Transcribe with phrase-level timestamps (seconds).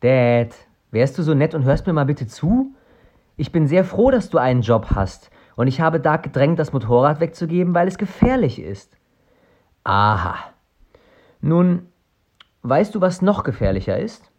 [0.00, 0.54] Dad,
[0.90, 2.74] wärst du so nett und hörst mir mal bitte zu?
[3.36, 6.72] Ich bin sehr froh, dass du einen Job hast, und ich habe Doug gedrängt, das
[6.72, 8.96] Motorrad wegzugeben, weil es gefährlich ist.
[9.84, 10.36] Aha.
[11.42, 11.88] Nun,
[12.62, 14.30] weißt du, was noch gefährlicher ist?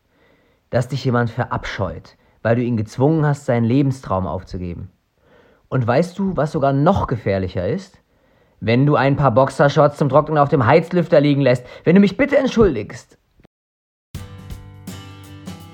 [0.71, 4.89] Dass dich jemand verabscheut, weil du ihn gezwungen hast, seinen Lebenstraum aufzugeben.
[5.69, 8.01] Und weißt du, was sogar noch gefährlicher ist?
[8.59, 12.17] Wenn du ein paar Boxershorts zum Trocknen auf dem Heizlüfter liegen lässt, wenn du mich
[12.17, 13.17] bitte entschuldigst.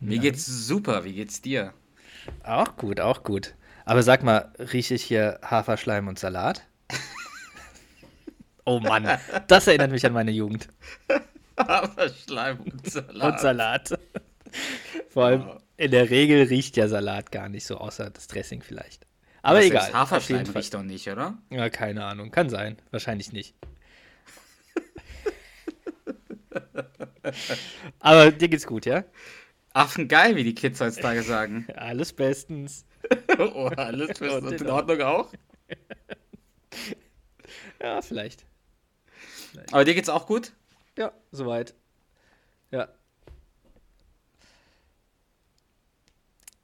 [0.00, 1.04] Mir geht's super.
[1.04, 1.74] Wie geht's dir?
[2.44, 3.54] Auch gut, auch gut.
[3.84, 6.66] Aber sag mal, rieche ich hier Haferschleim und Salat?
[8.64, 9.18] oh Mann,
[9.48, 10.68] das erinnert mich an meine Jugend.
[11.56, 13.32] Aber Schleim und Salat.
[13.32, 13.98] Und Salat.
[15.08, 19.06] Vor allem, in der Regel riecht ja Salat gar nicht so, außer das Dressing vielleicht.
[19.42, 19.92] Aber Aber egal.
[19.92, 21.38] Haferschleim riecht doch nicht, oder?
[21.50, 22.30] Ja, keine Ahnung.
[22.30, 22.76] Kann sein.
[22.90, 23.54] Wahrscheinlich nicht.
[28.00, 29.04] Aber dir geht's gut, ja?
[29.72, 31.66] Affengeil, wie die Kids heutzutage sagen.
[31.76, 32.84] Alles bestens.
[33.38, 35.32] oh, alles ist Und in Ordnung auch.
[37.80, 38.44] Ja, vielleicht.
[39.70, 40.52] Aber dir geht's auch gut?
[40.96, 41.74] Ja, soweit.
[42.70, 42.88] Ja.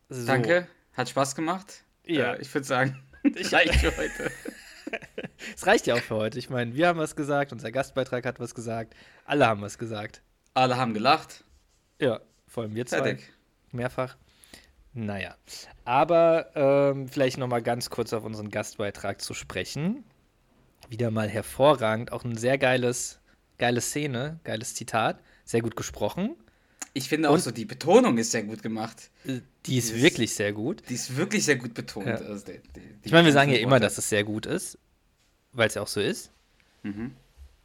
[0.09, 0.27] So.
[0.27, 0.67] Danke.
[0.93, 1.85] Hat Spaß gemacht.
[2.05, 2.35] Ja.
[2.35, 4.31] Äh, ich würde sagen, reicht für heute.
[5.57, 6.39] Es reicht ja auch für heute.
[6.39, 8.95] Ich meine, wir haben was gesagt, unser Gastbeitrag hat was gesagt,
[9.25, 10.23] alle haben was gesagt.
[10.53, 11.45] Alle haben gelacht.
[11.99, 12.21] Ja,
[12.55, 12.99] vor allem wir zwei.
[12.99, 13.33] Fertig.
[13.73, 14.17] Mehrfach.
[14.93, 15.35] Naja.
[15.85, 20.05] Aber ähm, vielleicht nochmal ganz kurz auf unseren Gastbeitrag zu sprechen.
[20.89, 22.13] Wieder mal hervorragend.
[22.13, 23.19] Auch ein sehr geiles,
[23.59, 25.19] geile Szene, geiles Zitat.
[25.45, 26.37] Sehr gut gesprochen.
[26.93, 29.11] Ich finde auch Und- so, die Betonung ist sehr gut gemacht.
[29.25, 30.85] Äh, Die ist Dieses- wirklich sehr gut.
[30.89, 32.07] Die ist wirklich sehr gut betont.
[32.07, 32.15] Ja.
[32.15, 34.79] Also die, die, die Ich meine, wir sagen ja immer, dass es sehr gut ist,
[35.53, 36.31] weil es ja auch so ist.
[36.85, 37.17] Mhm.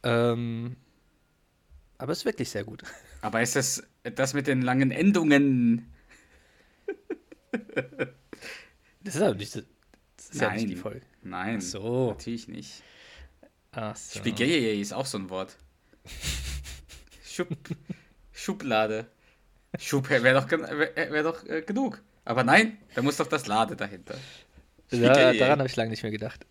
[0.02, 0.76] Ähm,
[1.98, 2.82] aber es ist wirklich sehr gut.
[3.22, 5.90] Aber ist das das mit den langen Endungen?
[9.02, 9.62] Das ist aber nicht, so-
[10.16, 10.76] das ist ja nicht die Nein.
[10.76, 11.00] Folge.
[11.22, 11.56] Nein.
[11.58, 12.08] Ach so.
[12.10, 12.82] Natürlich nicht.
[13.72, 14.18] Ach so.
[14.18, 15.56] Spaghetti ist auch so ein Wort.
[17.24, 17.48] Schub,
[18.32, 19.06] Schublade.
[19.78, 22.02] Schub wäre doch, wär, doch äh, genug.
[22.24, 24.16] Aber nein, da muss doch das Lade dahinter.
[24.90, 26.44] Ja, daran habe ich lange nicht mehr gedacht.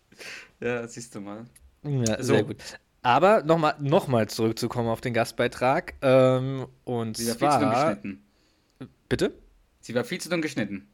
[0.60, 1.44] Ja, siehst du mal.
[1.82, 2.34] Ja, So.
[2.34, 2.62] sehr gut.
[3.02, 5.94] Aber nochmal noch mal zurückzukommen auf den Gastbeitrag.
[6.02, 7.94] Ähm, und Sie war viel zu zwar.
[7.94, 8.24] geschnitten.
[9.08, 9.32] Bitte?
[9.80, 10.88] Sie war viel zu dumm geschnitten.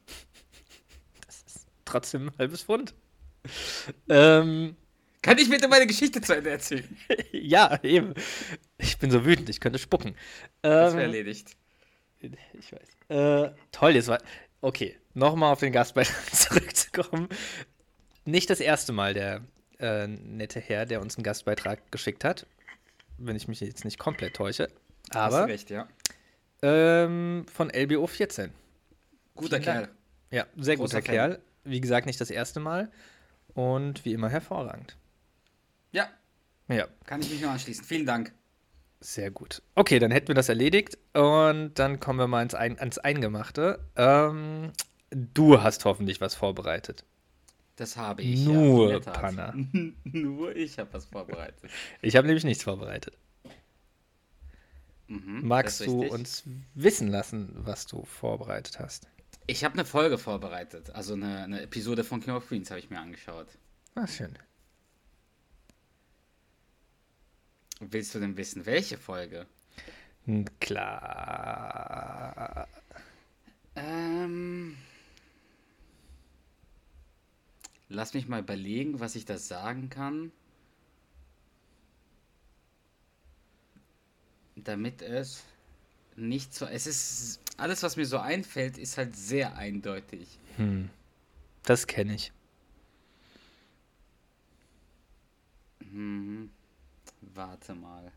[1.84, 2.95] Trotzdem ein halbes Pfund.
[4.09, 4.77] ähm,
[5.22, 6.97] Kann ich bitte meine Geschichte zu Ende erzählen?
[7.33, 8.15] ja, eben.
[8.78, 10.15] Ich bin so wütend, ich könnte spucken.
[10.62, 11.56] Das Ähm, wäre erledigt.
[12.21, 12.89] Ich weiß.
[13.09, 14.19] Äh, toll, jetzt war.
[14.61, 17.28] Okay, nochmal auf den Gastbeitrag zurückzukommen.
[18.25, 19.43] Nicht das erste Mal der
[19.79, 22.47] äh, nette Herr, der uns einen Gastbeitrag geschickt hat.
[23.19, 24.69] Wenn ich mich jetzt nicht komplett täusche.
[25.15, 25.89] Hast Aber recht, ja.
[26.63, 28.53] ähm, von LBO 14.
[29.35, 29.87] Guter Vielen Dank.
[29.87, 29.95] Kerl.
[30.31, 31.15] Ja, sehr Großer guter Fan.
[31.15, 31.43] Kerl.
[31.65, 32.91] Wie gesagt, nicht das erste Mal.
[33.55, 34.97] Und wie immer hervorragend.
[35.93, 36.09] Ja,
[36.69, 37.85] Ja, kann ich mich nur anschließen.
[37.85, 38.33] Vielen Dank.
[39.01, 39.63] sehr gut.
[39.77, 40.99] Okay, dann hätten wir das erledigt.
[41.15, 43.79] Und dann kommen wir mal ins, Ein ans Eingemachte.
[43.97, 44.73] Ähm,
[45.11, 47.05] du hast hoffentlich was vorbereitet.
[47.77, 48.45] Das habe ich.
[48.45, 49.01] Nur ja.
[49.01, 49.55] Panna.
[50.05, 51.71] Nur ich habe was vorbereitet.
[52.01, 53.17] Ich habe nämlich nichts vorbereitet.
[55.09, 56.45] Mhm, Magst du uns
[56.75, 59.09] wissen lassen, was du vorbereitet hast?
[59.47, 60.91] Ich habe eine Folge vorbereitet.
[60.91, 63.47] Also eine, eine Episode von King of Queens habe ich mir angeschaut.
[63.95, 64.37] Ah, schön.
[67.81, 69.47] Willst du denn wissen, welche Folge?
[70.61, 72.67] Klar.
[73.77, 74.77] Ähm.
[77.88, 80.33] Lass mich mal überlegen, was ich da sagen kann.
[84.56, 85.44] Damit es
[86.16, 86.66] nicht so.
[86.66, 87.41] Es ist.
[87.59, 90.38] Alles, was mir so einfällt, ist halt sehr eindeutig.
[90.56, 90.91] Hm.
[91.62, 92.33] Das kenne ich.
[95.80, 96.50] Mhm.
[97.21, 98.12] Warte mal.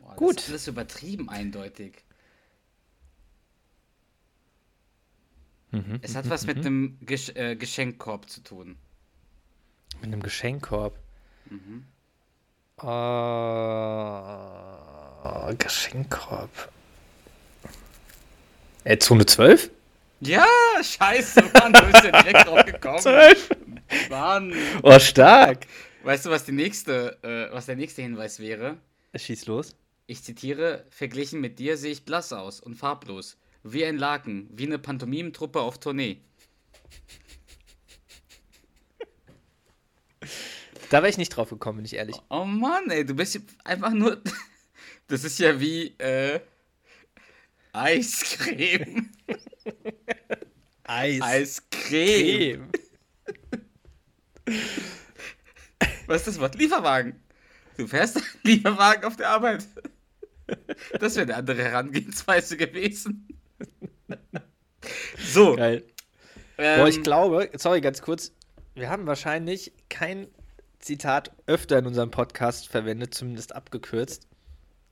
[0.00, 0.36] Boah, das Gut.
[0.38, 2.05] ist alles übertrieben eindeutig.
[5.76, 5.98] Mhm.
[6.00, 8.76] Es hat was mit einem Gesch äh, Geschenkkorb zu tun.
[10.00, 10.98] Mit einem Geschenkkorb.
[11.50, 11.84] Mhm.
[12.82, 12.86] Äh,
[15.56, 16.72] Geschenkkorb.
[18.84, 19.70] Äh, Zone 12?
[20.20, 20.46] Ja,
[20.82, 23.00] scheiße, Mann, du bist ja direkt drauf gekommen.
[23.00, 23.50] 12?
[24.08, 24.54] Mann.
[24.82, 25.66] Oh, stark.
[26.04, 28.78] Weißt du, was, die nächste, äh, was der nächste Hinweis wäre?
[29.14, 29.76] Schieß los.
[30.06, 33.36] Ich zitiere, verglichen mit dir sehe ich blass aus und farblos.
[33.68, 36.20] Wie ein Laken, wie eine Pantomimentruppe auf Tournee.
[40.88, 42.16] Da wäre ich nicht drauf gekommen, bin ich ehrlich.
[42.30, 44.22] Oh Mann, ey, du bist einfach nur.
[45.08, 46.40] Das ist ja wie, äh.
[47.72, 49.10] Eiscreme.
[50.84, 51.20] Eis.
[51.22, 52.70] Eiscreme.
[56.06, 56.54] Was ist das Wort?
[56.56, 57.20] Lieferwagen.
[57.76, 59.66] Du fährst einen Lieferwagen auf der Arbeit.
[60.98, 63.35] Das wäre eine andere Herangehensweise gewesen.
[65.18, 65.56] So.
[65.56, 65.84] Geil.
[66.58, 68.32] Ähm, Boah, ich glaube, sorry, ganz kurz.
[68.74, 70.28] Wir haben wahrscheinlich kein
[70.78, 74.28] Zitat öfter in unserem Podcast verwendet, zumindest abgekürzt,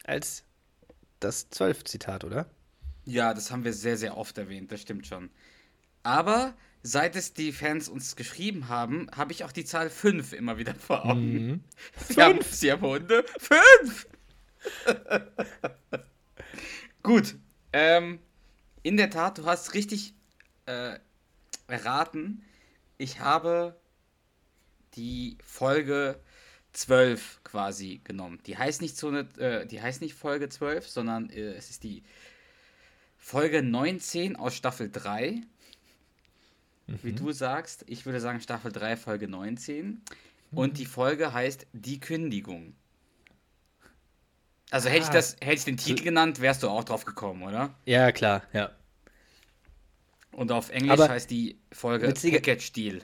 [0.05, 0.45] als
[1.21, 2.51] das 12-Zitat, oder?
[3.05, 5.31] Ja, das haben wir sehr, sehr oft erwähnt, das stimmt schon.
[6.03, 10.59] Aber seit es die Fans uns geschrieben haben, habe ich auch die Zahl 5 immer
[10.59, 11.65] wieder vor Augen.
[12.09, 13.25] Sie, haben, sie haben Hunde.
[13.39, 14.07] 5!
[17.03, 17.37] Gut.
[17.73, 18.19] Ähm,
[18.85, 20.15] in der Tat, du hast richtig
[20.67, 20.99] äh,
[21.67, 22.45] erraten.
[22.99, 23.75] Ich habe
[24.95, 26.21] die Folge
[26.75, 28.41] 12 quasi genommen.
[28.47, 31.83] Die heißt nicht so eine, äh, die heißt nicht Folge 12, sondern äh, es ist
[31.83, 32.03] die
[33.17, 35.41] Folge 19 aus Staffel 3.
[36.87, 40.03] Wie du sagst, ich würde sagen Staffel 3, Folge 19.
[40.53, 42.77] Und die Folge heißt Die Kündigung.
[44.71, 45.13] Also hätte ich Ah.
[45.13, 47.75] das, hätte ich den Titel genannt, wärst du auch drauf gekommen, oder?
[47.85, 48.71] Ja, klar, ja.
[50.33, 53.01] Und auf Englisch Aber heißt die Folge witzige- Package Deal.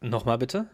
[0.00, 0.68] Nochmal bitte?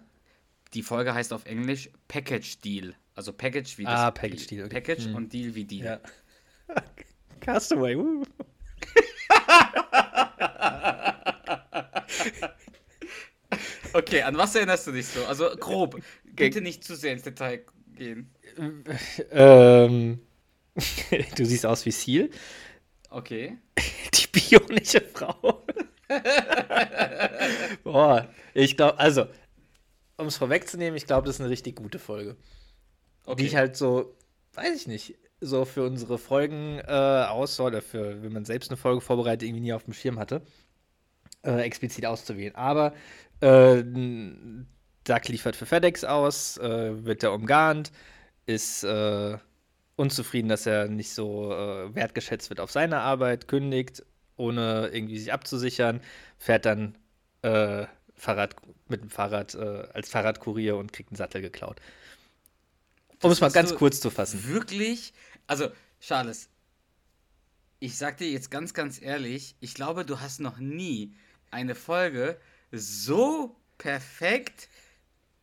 [0.74, 2.94] Die Folge heißt auf Englisch Package Deal.
[3.14, 4.74] Also Package wie das Ah, Package Deal, okay.
[4.80, 5.14] Package Hm.
[5.14, 5.84] und Deal wie Deal.
[5.86, 6.00] Ja.
[7.40, 8.24] Castaway, uh.
[13.94, 15.24] Okay, an was erinnerst du dich so?
[15.24, 16.00] Also grob.
[16.24, 17.64] Bitte nicht zu sehr ins Detail
[17.98, 18.30] gehen.
[19.30, 20.20] ähm,
[21.36, 22.30] du siehst aus wie Seal.
[23.10, 23.58] Okay.
[24.14, 25.64] Die bionische Frau.
[27.84, 29.26] Boah, ich glaube, also,
[30.16, 32.36] um es vorwegzunehmen, ich glaube, das ist eine richtig gute Folge.
[33.24, 33.42] Okay.
[33.42, 34.16] Die ich halt so,
[34.54, 38.76] weiß ich nicht, so für unsere Folgen äh, Auswahl oder für, wenn man selbst eine
[38.76, 40.42] Folge vorbereitet, irgendwie nie auf dem Schirm hatte,
[41.42, 42.54] äh, explizit auszuwählen.
[42.54, 42.94] Aber
[43.40, 43.82] äh,
[45.08, 47.92] Duck liefert für FedEx aus, äh, wird er umgarnt,
[48.46, 49.38] ist äh,
[49.96, 54.04] unzufrieden, dass er nicht so äh, wertgeschätzt wird auf seine Arbeit, kündigt,
[54.36, 56.00] ohne irgendwie sich abzusichern,
[56.38, 56.96] fährt dann
[57.42, 58.56] äh, Fahrrad,
[58.88, 61.80] mit dem Fahrrad äh, als Fahrradkurier und kriegt einen Sattel geklaut.
[63.22, 64.46] Um es mal ganz kurz zu fassen.
[64.46, 65.12] Wirklich?
[65.46, 65.68] Also,
[66.00, 66.48] Charles,
[67.80, 71.14] ich sag dir jetzt ganz, ganz ehrlich, ich glaube, du hast noch nie
[71.50, 72.38] eine Folge
[72.70, 74.68] so perfekt,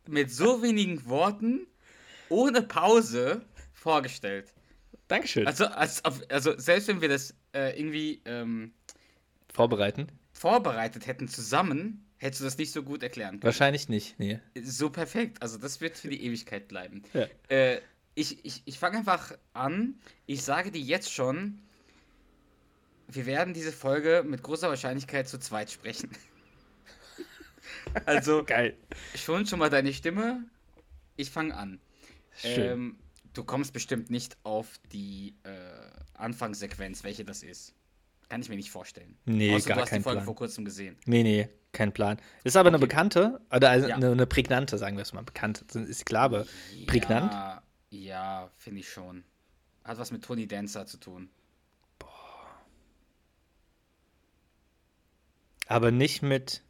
[0.09, 1.67] mit so wenigen Worten,
[2.29, 3.41] ohne Pause
[3.73, 4.53] vorgestellt.
[5.07, 5.45] Dankeschön.
[5.45, 8.73] Also, als, also selbst wenn wir das äh, irgendwie ähm,
[9.53, 10.07] Vorbereiten?
[10.33, 13.43] vorbereitet hätten zusammen, hättest du das nicht so gut erklären können.
[13.43, 14.39] Wahrscheinlich nicht, nee.
[14.61, 15.41] So perfekt.
[15.41, 17.03] Also das wird für die Ewigkeit bleiben.
[17.13, 17.27] Ja.
[17.49, 17.81] Äh,
[18.15, 19.95] ich ich, ich fange einfach an.
[20.25, 21.59] Ich sage dir jetzt schon,
[23.07, 26.09] wir werden diese Folge mit großer Wahrscheinlichkeit zu zweit sprechen.
[28.05, 28.75] also Geil.
[29.15, 30.43] schon schon mal deine Stimme.
[31.15, 31.79] Ich fange an.
[32.35, 32.71] Schön.
[32.71, 32.99] Ähm,
[33.33, 35.49] du kommst bestimmt nicht auf die äh,
[36.15, 37.73] Anfangssequenz, welche das ist.
[38.29, 39.17] Kann ich mir nicht vorstellen.
[39.25, 40.25] Nee, Außer gar du hast kein die Folge Plan.
[40.25, 40.97] vor kurzem gesehen.
[41.05, 42.17] Nee, nee, kein Plan.
[42.43, 42.87] Ist aber eine Okay.
[42.87, 43.95] bekannte, oder also Ja.
[43.95, 45.21] eine, eine prägnante, sagen wir es mal.
[45.23, 46.45] Bekannt, ist klar, aber
[46.87, 47.31] prägnant?
[47.31, 47.61] Ja,
[47.91, 49.23] ja finde ich schon.
[49.83, 51.29] Hat was mit Tony Dancer zu tun.
[55.67, 56.63] Aber nicht mit,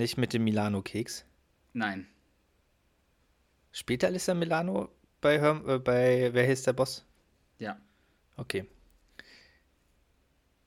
[0.00, 1.24] nicht mit dem Milano-Keks.
[1.72, 2.08] Nein.
[3.70, 4.90] Später Alyssa Milano
[5.20, 7.04] bei, Herm, äh, bei, wer hieß der Boss?
[7.58, 7.78] Ja.
[8.36, 8.66] Okay.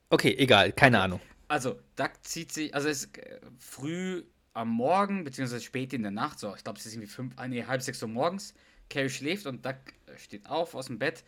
[0.08, 1.20] Okay, egal, keine Ahnung.
[1.48, 4.24] Also, Duck zieht sich, also es ist äh, früh
[4.54, 7.48] am Morgen, beziehungsweise spät in der Nacht, so, ich glaube, es ist irgendwie fünf, ah,
[7.48, 8.54] nee, halb sechs Uhr morgens.
[8.88, 9.76] Carrie schläft und Duck
[10.06, 11.24] äh, steht auf aus dem Bett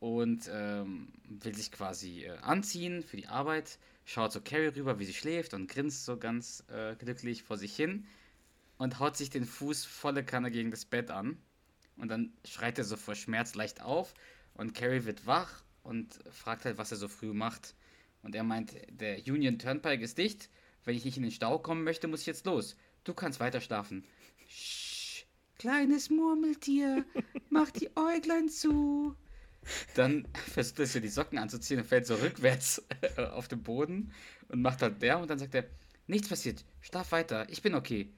[0.00, 3.78] und ähm, will sich quasi äh, anziehen für die Arbeit.
[4.04, 7.74] Schaut so Carrie rüber, wie sie schläft und grinst so ganz äh, glücklich vor sich
[7.74, 8.06] hin
[8.78, 11.38] und haut sich den Fuß volle Kanne gegen das Bett an.
[11.96, 14.14] Und dann schreit er so vor Schmerz leicht auf
[14.54, 17.74] und Carrie wird wach und fragt halt, was er so früh macht.
[18.22, 20.48] Und er meint, der Union Turnpike ist dicht.
[20.84, 22.76] Wenn ich nicht in den Stau kommen möchte, muss ich jetzt los.
[23.04, 24.04] Du kannst weiter schlafen.
[24.48, 25.24] Sch
[25.58, 27.04] kleines Murmeltier,
[27.50, 29.14] mach die Äuglein zu.
[29.94, 32.82] Dann versucht er sich die Socken anzuziehen und fällt so rückwärts
[33.16, 34.12] äh, auf den Boden
[34.48, 35.64] und macht halt der und dann sagt er,
[36.06, 38.12] nichts passiert, schlaf weiter, ich bin okay.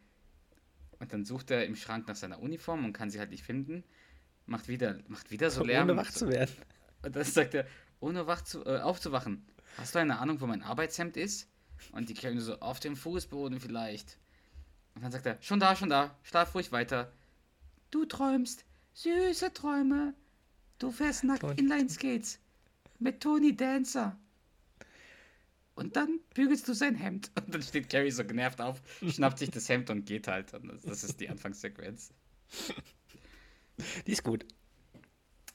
[0.99, 3.85] Und dann sucht er im Schrank nach seiner Uniform und kann sie halt nicht finden.
[4.47, 5.91] Macht wieder, macht wieder so Lärm.
[5.91, 6.55] Ohne wach zu werden.
[7.03, 7.67] Und dann sagt er,
[8.01, 9.45] ohne wach zu, äh, aufzuwachen.
[9.77, 11.49] Hast du eine Ahnung, wo mein Arbeitshemd ist?
[11.93, 14.19] Und die Kerle so, auf dem Fußboden vielleicht.
[14.95, 17.13] Und dann sagt er, schon da, schon da, schlaf ruhig weiter.
[17.91, 20.15] Du träumst süße Träume.
[20.79, 21.61] Du fährst nackt Tony.
[21.61, 22.39] Inline-Skates
[22.99, 24.17] mit Tony Dancer.
[25.75, 27.31] Und dann bügelst du sein Hemd.
[27.35, 30.55] Und dann steht Carrie so genervt auf, schnappt sich das Hemd und geht halt.
[30.55, 32.13] Und das, das ist die Anfangssequenz.
[34.07, 34.47] Die ist gut.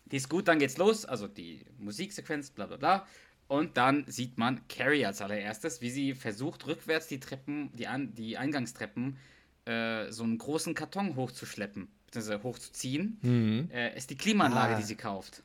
[0.06, 1.06] Die ist gut, dann geht's los.
[1.06, 3.08] Also die Musiksequenz, bla bla bla.
[3.48, 8.14] Und dann sieht man Carrie als allererstes, wie sie versucht, rückwärts die Treppen, die, An
[8.14, 9.18] die Eingangstreppen,
[9.66, 13.18] äh, so einen großen Karton hochzuschleppen, beziehungsweise hochzuziehen.
[13.22, 13.70] Mhm.
[13.72, 14.78] Äh, ist die Klimaanlage, Ah.
[14.78, 15.44] die sie kauft.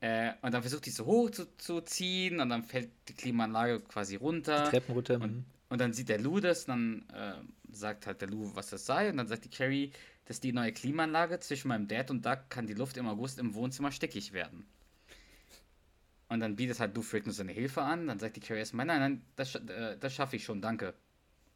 [0.00, 3.80] Äh, und dann versucht die so hoch zu, zu ziehen und dann fällt die Klimaanlage
[3.80, 4.64] quasi runter.
[4.70, 5.20] Treppen runter.
[5.20, 7.34] Und, und dann sieht der Lou das, dann äh,
[7.72, 9.10] sagt halt der Lou, was das sei.
[9.10, 9.92] Und dann sagt die Carrie,
[10.26, 11.40] das ist die neue Klimaanlage.
[11.40, 14.66] Zwischen meinem Dad und Doug kann die Luft im August im Wohnzimmer stickig werden.
[16.28, 18.06] Und dann bietet halt Lou Frick nur seine Hilfe an.
[18.06, 20.94] Dann sagt die Carrie erstmal, nein, nein, das, äh, das schaffe ich schon, danke.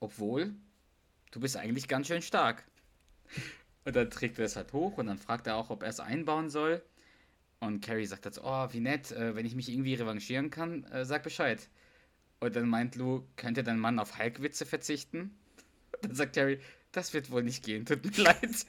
[0.01, 0.55] Obwohl,
[1.33, 2.65] du bist eigentlich ganz schön stark.
[3.85, 6.01] Und dann trägt er es halt hoch und dann fragt er auch, ob er es
[6.01, 6.83] einbauen soll.
[7.61, 11.05] Und Carrie sagt so, oh, wie nett, äh, wenn ich mich irgendwie revanchieren kann, äh,
[11.05, 11.69] sag Bescheid.
[12.41, 15.37] Und dann meint Lou, könnte dein Mann auf Hulk-Witze verzichten?
[16.03, 16.61] Dann sagt Carrie,
[16.93, 18.67] das wird wohl nicht gehen, tut mir leid.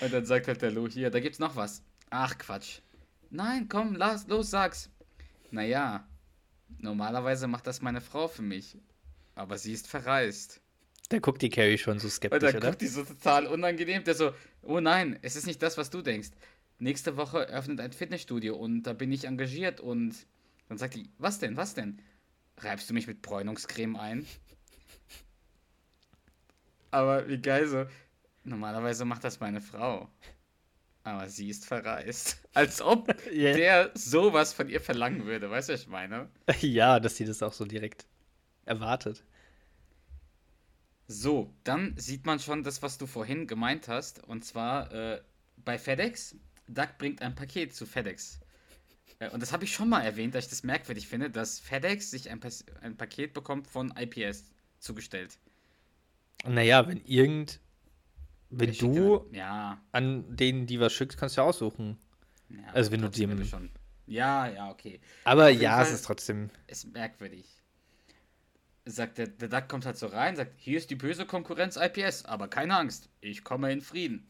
[0.00, 1.82] Und dann sagt halt der Lou, hier, da gibt's noch was.
[2.10, 2.80] Ach, Quatsch.
[3.30, 4.90] Nein, komm, lass, los, sag's.
[5.50, 6.06] Naja,
[6.78, 8.78] normalerweise macht das meine Frau für mich.
[9.34, 10.60] Aber sie ist verreist.
[11.10, 12.68] Da guckt die Carrie schon so skeptisch, oder?
[12.70, 14.04] guckt die so total unangenehm.
[14.04, 14.32] Der so,
[14.62, 16.30] oh nein, es ist nicht das, was du denkst.
[16.78, 20.14] Nächste Woche öffnet ein Fitnessstudio und da bin ich engagiert und
[20.68, 22.00] dann sagt die, was denn, was denn?
[22.58, 24.26] Reibst du mich mit Bräunungscreme ein?
[26.90, 27.86] Aber wie geil so,
[28.44, 30.08] normalerweise macht das meine Frau.
[31.02, 32.38] Aber sie ist verreist.
[32.54, 33.52] Als ob Ja.
[33.54, 36.28] der sowas von ihr verlangen würde, weißt du, was ich meine?
[36.60, 38.06] Ja, dass sie das auch so direkt
[38.64, 39.22] erwartet.
[41.06, 44.22] So, dann sieht man schon das, was du vorhin gemeint hast.
[44.24, 45.20] Und zwar äh,
[45.56, 46.36] bei FedEx.
[46.66, 48.40] Doug bringt ein Paket zu FedEx.
[49.18, 52.10] Äh, und das habe ich schon mal erwähnt, dass ich das merkwürdig finde, dass FedEx
[52.10, 54.44] sich ein, Pas ein Paket bekommt von IPS
[54.78, 55.38] zugestellt.
[56.46, 57.60] Naja, wenn irgend.
[58.50, 61.98] Wenn schickt du ja- an denen, die was schickst, kannst du ja aussuchen.
[62.48, 62.58] ja.
[62.72, 63.70] Also wenn du dem- schon.
[64.06, 65.00] Ja, ja, okay.
[65.24, 66.50] Aber jeden ja, es Fall- ist trotzdem.
[66.66, 67.46] Ist merkwürdig.
[68.86, 72.26] Sagt der, der Duck kommt halt so rein, sagt, hier ist die böse Konkurrenz IPS,
[72.26, 74.26] aber keine Angst, ich komme in Frieden.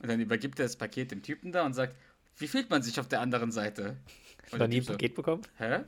[0.00, 1.94] Und dann übergibt er das Paket dem Typen da und sagt,
[2.36, 3.96] wie fühlt man sich auf der anderen Seite?
[4.50, 5.42] Und Noch nie ein so, Paket bekommen?
[5.56, 5.80] Hä?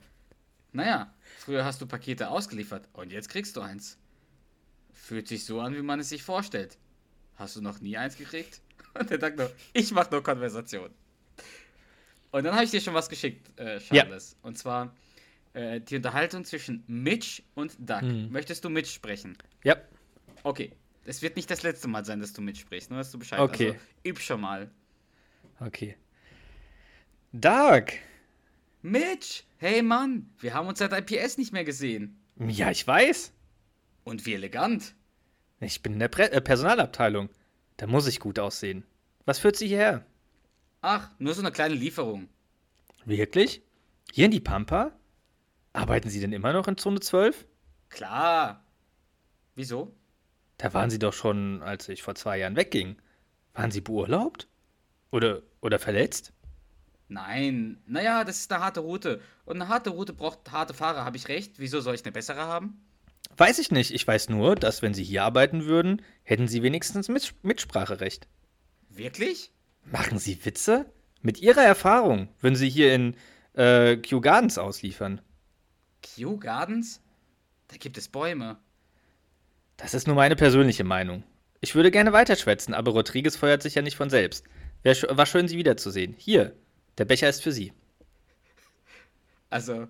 [0.72, 3.98] Naja, früher hast du Pakete ausgeliefert und jetzt kriegst du eins.
[4.92, 6.78] Fühlt sich so an, wie man es sich vorstellt.
[7.36, 8.60] Hast du noch nie eins gekriegt?
[8.98, 10.90] Und der Duck nur, ich mach nur Konversation.
[12.32, 14.04] Und dann habe ich dir schon was geschickt, äh, Ja.
[14.04, 14.36] Charles.
[14.42, 14.94] Und zwar
[15.52, 18.02] äh, die Unterhaltung zwischen Mitch und Doug.
[18.02, 18.30] Mhm.
[18.30, 19.36] Möchtest du Mitch sprechen?
[19.64, 19.76] Ja.
[20.42, 20.72] Okay.
[21.04, 23.40] Es wird nicht das letzte Mal sein, dass du Mitch sprichst, nur dass du Bescheid
[23.40, 23.72] Okay.
[23.72, 24.70] Also, üb schon mal.
[25.58, 25.96] Okay.
[27.32, 27.92] Doug!
[28.82, 29.44] Mitch!
[29.58, 32.18] Hey Mann, wir haben uns seit IPS nicht mehr gesehen.
[32.38, 33.32] Ja, ich weiß.
[34.04, 34.94] Und wie elegant.
[35.60, 37.28] Ich bin in der Pre äh, Personalabteilung.
[37.76, 38.84] Da muss ich gut aussehen.
[39.26, 40.06] Was führt Sie hierher?
[40.80, 42.28] Ach, nur so eine kleine Lieferung.
[43.04, 43.62] Wirklich?
[44.12, 44.92] Hier in die Pampa?
[45.72, 47.46] Arbeiten Sie denn immer noch in Zone 12?
[47.88, 48.64] Klar.
[49.54, 49.94] Wieso?
[50.58, 52.96] Da waren Sie doch schon, als ich vor zwei Jahren wegging.
[53.54, 54.48] Waren Sie beurlaubt?
[55.10, 56.32] Oder, oder verletzt?
[57.08, 57.82] Nein.
[57.86, 59.20] Naja, das ist eine harte Route.
[59.44, 61.54] Und eine harte Route braucht harte Fahrer, habe ich recht?
[61.58, 62.80] Wieso soll ich eine bessere haben?
[63.36, 63.92] Weiß ich nicht.
[63.92, 68.28] Ich weiß nur, dass wenn Sie hier arbeiten würden, hätten Sie wenigstens Mit Mitspracherecht.
[68.88, 69.50] Wirklich?
[69.84, 70.86] Machen Sie Witze?
[71.22, 73.16] Mit Ihrer Erfahrung würden Sie hier in
[73.54, 75.20] äh, Kew Gardens ausliefern.
[76.02, 77.00] Kew Gardens?
[77.68, 78.58] Da gibt es Bäume.
[79.76, 81.24] Das ist nur meine persönliche Meinung.
[81.60, 84.44] Ich würde gerne weiterschwätzen, aber Rodriguez feuert sich ja nicht von selbst.
[84.82, 86.14] War schön, Sie wiederzusehen.
[86.16, 86.54] Hier,
[86.98, 87.72] der Becher ist für Sie.
[89.50, 89.88] Also,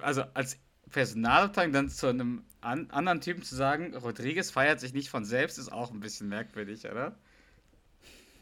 [0.00, 0.58] also als
[0.90, 5.58] Personalabteilung dann zu einem an, anderen Typen zu sagen, Rodriguez feiert sich nicht von selbst,
[5.58, 7.16] ist auch ein bisschen merkwürdig, oder?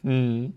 [0.01, 0.53] Hm.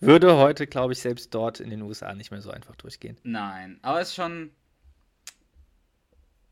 [0.00, 3.18] Würde heute, glaube ich, selbst dort in den USA nicht mehr so einfach durchgehen.
[3.22, 4.50] Nein, aber es ist schon.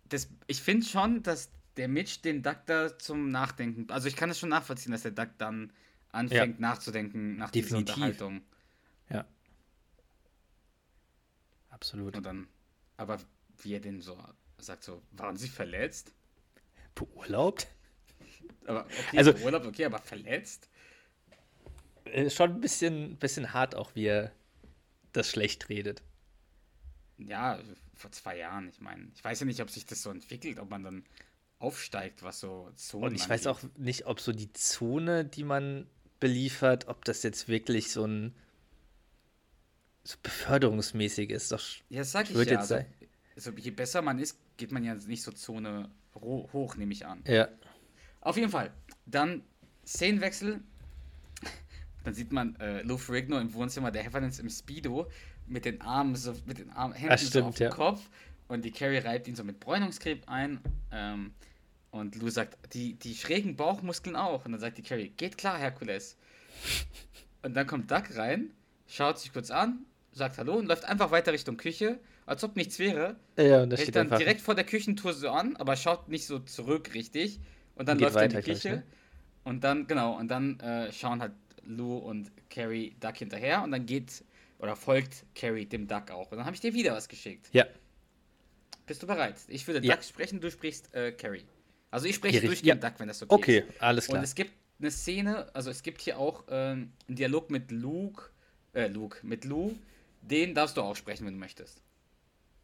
[0.09, 3.91] Das, ich finde schon, dass der Mitch den Duck da zum Nachdenken.
[3.91, 5.73] Also ich kann es schon nachvollziehen, dass der Duck dann
[6.11, 6.61] anfängt Ja.
[6.69, 7.95] nachzudenken nach Definitiv.
[7.95, 8.43] dieser Unterhaltung.
[9.11, 9.27] Ja.
[11.71, 12.17] Absolut.
[12.17, 12.49] Und dann,
[12.97, 13.19] aber
[13.63, 14.19] wie er denn so
[14.59, 16.13] sagt, so, waren sie verletzt?
[16.95, 17.69] Beurlaubt?
[18.67, 20.69] Aber okay, Also- Urlaub, okay, aber verletzt?
[22.05, 24.33] Äh, Schon ein bisschen, bisschen hart auch, wie er
[25.13, 26.03] das schlecht redet.
[27.19, 27.61] Ja,
[27.99, 29.09] vor zwei Jahren, ich meine.
[29.15, 31.05] Ich weiß ja nicht, ob sich das so entwickelt, ob man dann
[31.59, 33.65] aufsteigt, was so Zonen Und ich weiß angeht.
[33.65, 35.87] auch nicht, ob so die Zone, die man
[36.21, 38.35] beliefert, ob das jetzt wirklich so ein
[40.05, 41.53] so beförderungsmäßig ist.
[41.53, 42.53] Doch, Ja, das sag ich, Ich ja.
[42.61, 42.87] jetzt Also,
[43.37, 47.23] also je besser man ist, geht man ja nicht so Zone hoch, nehme ich an.
[47.27, 47.49] ja.
[48.21, 48.73] Auf jeden Fall.
[49.07, 49.43] Dann
[49.87, 50.61] Szenenwechsel.
[52.05, 55.09] Dann sieht man äh, Lou Ferrigno im Wohnzimmer der Heavens im Speedo
[55.49, 57.71] mit den Armen so mit den Armen, Händen so stimmt, auf dem ja.
[57.71, 58.09] Kopf
[58.49, 60.61] und die Carrie reibt ihn so mit Bräunungscreme ein
[60.93, 61.33] ähm,
[61.91, 65.59] und Lou sagt die die schrägen Bauchmuskeln auch und dann sagt die Carrie geht klar
[65.59, 66.17] Herkules
[67.43, 68.51] und dann kommt Doug rein
[68.87, 69.81] schaut sich kurz an
[70.13, 73.77] sagt Hallo und läuft einfach weiter Richtung Küche als ob nichts wäre Ja, und da
[73.77, 74.19] hält steht dann einfach.
[74.19, 77.41] direkt vor der Küchentour so an, aber schaut nicht so zurück richtig.
[77.75, 78.69] Und dann Geht läuft er in die Küche.
[78.69, 78.83] ne?
[79.45, 81.33] Und dann, genau, und dann äh, schauen halt
[81.65, 84.25] Lou und Carrie Duck hinterher und dann geht
[84.59, 86.31] oder folgt Carrie dem Duck auch.
[86.31, 87.49] Und dann habe ich dir wieder was geschickt.
[87.53, 87.67] Ja,
[88.87, 89.37] Bist du bereit?
[89.49, 89.95] Ich würde Ja.
[89.95, 91.45] Duck sprechen, du sprichst äh, Carrie.
[91.91, 92.49] Also ich spreche richtig.
[92.51, 92.91] durchgehend Ja.
[92.91, 93.83] Duck, wenn das okay, okay, ist.
[93.83, 94.25] alles Und klar.
[94.25, 98.31] es gibt eine Szene, also es gibt hier auch ähm, einen Dialog mit Luke,
[98.75, 99.75] äh, Luke, mit Lou.
[100.23, 101.83] Den darfst du auch sprechen, wenn du möchtest.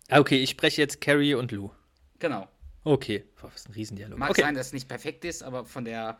[0.08, 1.70] Ah, okay, ich spreche jetzt Carrie und Lou.
[2.18, 2.48] Genau.
[2.84, 4.18] Okay, Boah, was ein Riesendialog.
[4.18, 6.18] Mag okay, sein, dass es nicht perfekt ist, aber von der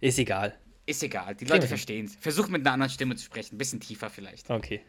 [0.00, 0.58] ist egal.
[0.84, 2.16] Ist egal, die Leute verstehen es.
[2.16, 4.50] Versuch mit einer anderen Stimme zu sprechen, ein bisschen tiefer vielleicht.
[4.50, 4.82] Okay.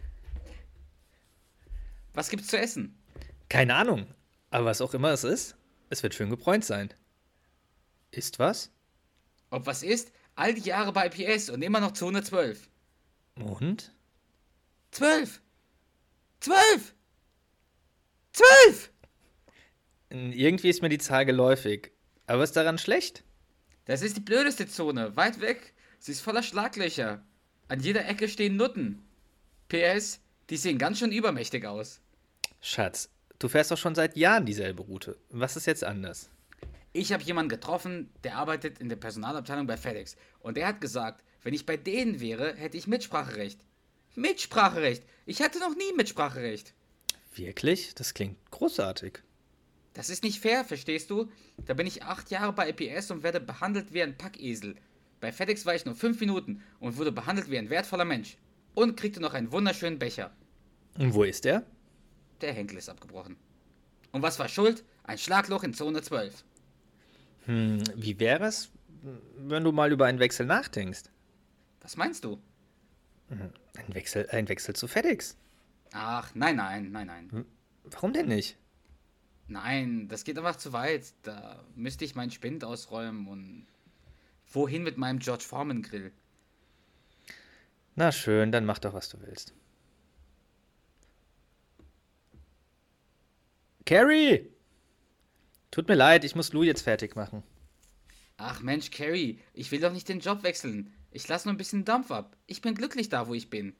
[2.13, 2.97] Was gibt's zu essen?
[3.49, 4.07] Keine Ahnung,
[4.49, 5.55] aber was auch immer es ist,
[5.89, 6.93] es wird schön gebräunt sein.
[8.11, 8.71] Ist was?
[9.49, 10.11] Ob was ist?
[10.35, 12.67] All die Jahre bei PS und immer noch Zone 12.
[13.35, 13.91] Und?
[14.91, 15.41] 12!
[16.39, 16.95] 12!
[18.33, 18.91] 12!
[20.09, 21.91] Irgendwie ist mir die Zahl geläufig.
[22.27, 23.23] Aber ist daran schlecht?
[23.85, 25.15] Das ist die blödeste Zone.
[25.15, 25.72] Weit weg.
[26.05, 27.23] Sie ist voller Schlaglöcher.
[27.69, 29.01] An jeder Ecke stehen Nutten.
[29.69, 32.01] PS, die sehen ganz schön übermächtig aus.
[32.59, 33.07] Schatz,
[33.39, 35.17] du fährst doch schon seit Jahren dieselbe Route.
[35.29, 36.29] Was ist jetzt anders?
[36.91, 40.17] Ich habe jemanden getroffen, der arbeitet in der Personalabteilung bei FedEx.
[40.41, 43.61] Und der hat gesagt, wenn ich bei denen wäre, hätte ich Mitspracherecht.
[44.15, 45.05] Mitspracherecht!
[45.25, 46.73] Ich hatte noch nie Mitspracherecht.
[47.33, 47.95] Wirklich?
[47.95, 49.19] Das klingt großartig.
[49.93, 51.31] Das ist nicht fair, verstehst du?
[51.65, 54.75] Da bin ich acht Jahre bei EPS und werde behandelt wie ein Packesel.
[55.23, 58.35] Bei FedEx war ich nur fünf Minuten und wurde behandelt wie ein wertvoller Mensch.
[58.75, 60.35] Und kriegte noch einen wunderschönen Becher.
[60.99, 61.63] Und wo ist der?
[62.41, 63.37] Der Henkel ist abgebrochen.
[64.11, 64.83] Und was war schuld?
[65.05, 66.43] Ein Schlagloch in Zone 12.
[67.45, 68.69] Hm, wie wäre es,
[69.37, 71.03] wenn du mal über einen Wechsel nachdenkst?
[71.79, 72.37] Was meinst du?
[73.29, 75.37] Ein Wechsel, ein Wechsel zu FedEx.
[75.93, 77.45] Ach, nein, nein, nein, nein.
[77.85, 78.57] Warum denn nicht?
[79.47, 81.13] Nein, das geht einfach zu weit.
[81.21, 83.67] Da müsste ich meinen Spind ausräumen und.
[84.53, 86.11] Wohin mit meinem George Foreman Grill?
[87.95, 89.53] Na schön, dann mach doch, was du willst.
[93.85, 94.49] Carrie!
[95.71, 97.43] Tut mir leid, ich muss Lou jetzt fertig machen.
[98.37, 100.93] Ach Mensch, Carrie, ich will doch nicht den Job wechseln.
[101.11, 102.37] Ich lasse nur ein bisschen Dampf ab.
[102.45, 103.75] Ich bin glücklich da, wo ich bin.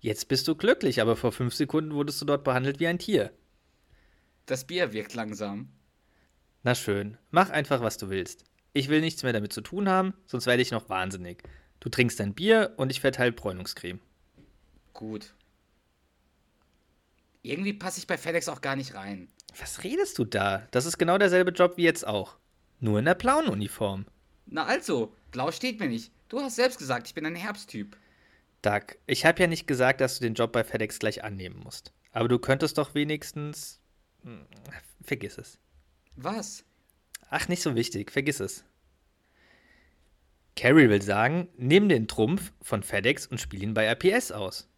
[0.00, 3.32] Jetzt bist du glücklich, aber vor fünf Sekunden wurdest du dort behandelt wie ein Tier.
[4.46, 5.68] Das Bier wirkt langsam.
[6.62, 8.44] Na schön, mach einfach, was du willst.
[8.76, 11.42] Ich will nichts mehr damit zu tun haben, sonst werde ich noch wahnsinnig.
[11.80, 14.00] Du trinkst dein Bier und ich verteile Bräunungscreme.
[14.92, 15.32] Gut.
[17.40, 19.28] Irgendwie passe ich bei FedEx auch gar nicht rein.
[19.58, 20.68] Was redest du da?
[20.72, 22.36] Das ist genau derselbe Job wie jetzt auch.
[22.78, 24.04] Nur in der blauen Uniform.
[24.44, 26.12] Na also, blau steht mir nicht.
[26.28, 27.96] Du hast selbst gesagt, ich bin ein Herbsttyp.
[28.60, 31.94] Doug, ich habe ja nicht gesagt, dass du den Job bei FedEx gleich annehmen musst.
[32.12, 33.80] Aber du könntest doch wenigstens.
[34.22, 34.44] Hm,
[35.02, 35.58] Vergiss es.
[36.16, 36.65] Was?
[37.30, 38.64] Ach, nicht so wichtig, vergiss es.
[40.56, 44.68] Carrie will sagen, nimm den Trumpf von FedEx und spiel ihn bei RPS aus.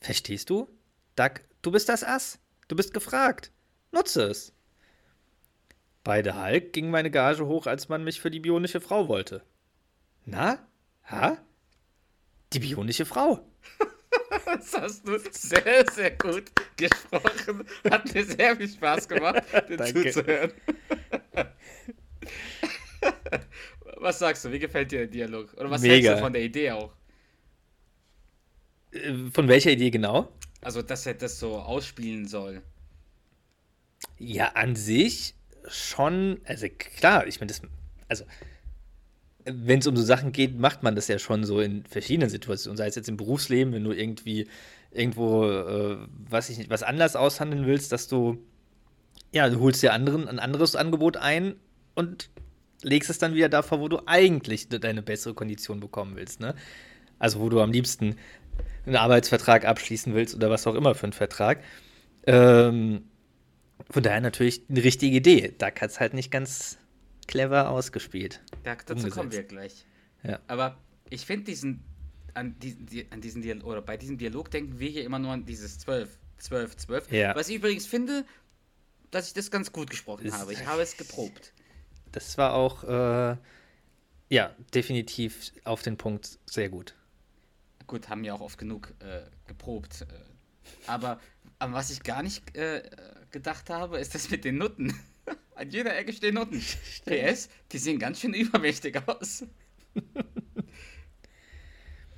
[0.00, 0.68] Verstehst du?
[1.16, 2.38] Doug, du bist das Ass.
[2.68, 3.50] Du bist gefragt.
[3.90, 4.52] Nutze es.
[6.04, 9.42] Bei The Hulk ging meine Gage hoch, als man mich für die bionische Frau wollte.
[10.24, 10.66] Na?
[11.10, 11.38] Ha?
[12.52, 13.44] Die bionische Frau.
[14.44, 16.44] Das hast du sehr, sehr gut
[16.76, 17.64] gesprochen.
[17.88, 20.52] Hat mir sehr viel Spaß gemacht, dir zuzuhören.
[23.96, 24.52] Was sagst du?
[24.52, 25.52] Wie gefällt dir der Dialog?
[25.54, 25.94] Oder was Mega.
[25.94, 26.92] hältst du von der Idee auch?
[28.92, 30.32] Äh, Von welcher Idee genau?
[30.62, 32.62] Also, dass er das so ausspielen soll.
[34.18, 35.34] Ja, an sich
[35.68, 37.62] schon, also klar, ich meine, das,
[38.08, 38.24] also
[39.44, 42.76] wenn es um so Sachen geht, macht man das ja schon so in verschiedenen Situationen,
[42.76, 44.48] sei es jetzt im Berufsleben, wenn du irgendwie
[44.90, 45.96] irgendwo, äh,
[46.28, 48.38] was ich nicht, was anders aushandeln willst, dass du,
[49.32, 51.56] ja, du holst dir anderen, ein anderes Angebot ein
[51.94, 52.30] und
[52.82, 56.54] legst es dann wieder da vor, wo du eigentlich deine bessere Kondition bekommen willst, ne?
[57.18, 58.16] Also wo du am liebsten
[58.86, 61.62] einen Arbeitsvertrag abschließen willst oder was auch immer für einen Vertrag.
[62.26, 63.02] Ähm,
[63.90, 65.54] von daher natürlich eine richtige Idee.
[65.58, 66.78] Da hat es halt nicht ganz
[67.26, 68.40] clever ausgespielt.
[68.64, 69.16] Da, dazu umgesetzt.
[69.16, 69.84] kommen wir gleich.
[70.22, 70.40] Ja.
[70.46, 71.84] Aber ich finde diesen,
[72.34, 75.44] an diesen, an diesen Dialog, oder bei diesem Dialog denken wir hier immer nur an
[75.44, 77.12] dieses 12, 12, 12.
[77.12, 77.34] Ja.
[77.34, 78.24] Was ich übrigens finde,
[79.10, 80.52] dass ich das ganz gut gesprochen ist, habe.
[80.52, 81.52] Ich habe es geprobt.
[82.12, 83.36] Das war auch, äh,
[84.28, 86.94] ja, definitiv auf den Punkt sehr gut.
[87.86, 90.02] Gut, haben ja auch oft genug äh, geprobt.
[90.02, 90.06] Äh,
[90.86, 91.20] aber
[91.58, 92.88] an was ich gar nicht äh,
[93.30, 94.94] gedacht habe, ist das mit den Nutten.
[95.54, 96.60] an jeder Ecke stehen Nutten.
[97.04, 99.44] PS, die sehen ganz schön übermächtig aus.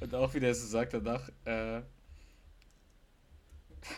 [0.00, 1.83] Und auch wieder so sagt danach, äh,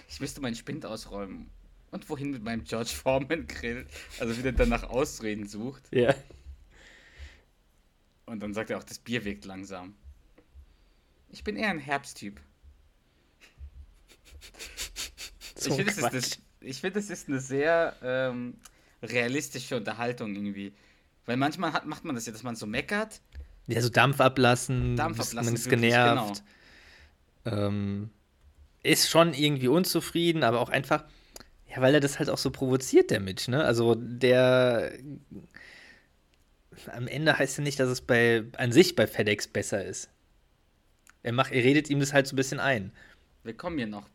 [0.08, 1.50] ich müsste meinen Spind ausräumen.
[1.94, 3.86] Und wohin mit meinem George Foreman Grill?
[4.18, 5.84] Also wieder danach Ausreden sucht.
[5.92, 6.12] Ja.
[8.26, 9.94] Und dann sagt er auch, das Bier wirkt langsam.
[11.30, 12.40] Ich bin eher ein Herbsttyp.
[15.54, 18.54] So ich finde, es, ist find, es ist eine sehr ähm,
[19.00, 20.72] realistische Unterhaltung irgendwie.
[21.26, 23.20] Weil manchmal hat, macht man das ja, dass man so meckert
[23.68, 26.42] ja, so Dampf ablassen, Dampf ablassen man ist genervt.
[27.44, 27.56] Genau.
[27.56, 28.10] Ähm,
[28.82, 31.04] ist schon irgendwie unzufrieden, aber auch einfach,
[31.74, 33.64] ja, weil er das halt auch so provoziert, der Mitch, ne?
[33.64, 34.92] Also der
[36.92, 40.10] am Ende heißt ja nicht, dass es bei an sich bei FedEx besser ist.
[41.22, 42.92] Er macht, er redet ihm das halt so ein bisschen ein.
[43.42, 44.08] Wir kommen hier noch.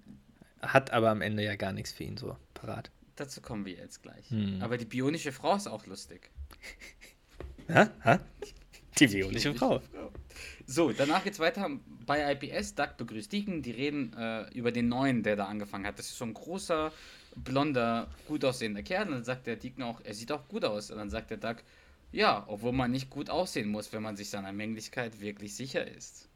[0.62, 2.92] Hat aber am Ende ja gar nichts für ihn so parat.
[3.16, 4.30] Dazu kommen wir jetzt gleich.
[4.30, 4.62] Hm.
[4.62, 6.30] Aber die bionische Frau ist auch lustig.
[7.72, 7.88] Ha?
[8.04, 8.20] Ha?
[8.98, 9.80] Die violische Frau.
[10.66, 11.70] So, danach geht's weiter
[12.06, 12.74] bei IPS.
[12.74, 13.62] Doug begrüßt Deacon.
[13.62, 16.00] Die reden äh, über den neuen, der da angefangen hat.
[16.00, 16.92] Das ist so ein großer,
[17.36, 19.08] blonder, gut aussehender Kerl.
[19.08, 20.92] Und dann sagt der Deacon auch, er sieht auch gut aus.
[20.92, 21.58] Und dann sagt der Doug,
[22.12, 26.28] ja, obwohl man nicht gut aussehen muss, wenn man sich seiner Männlichkeit wirklich sicher ist.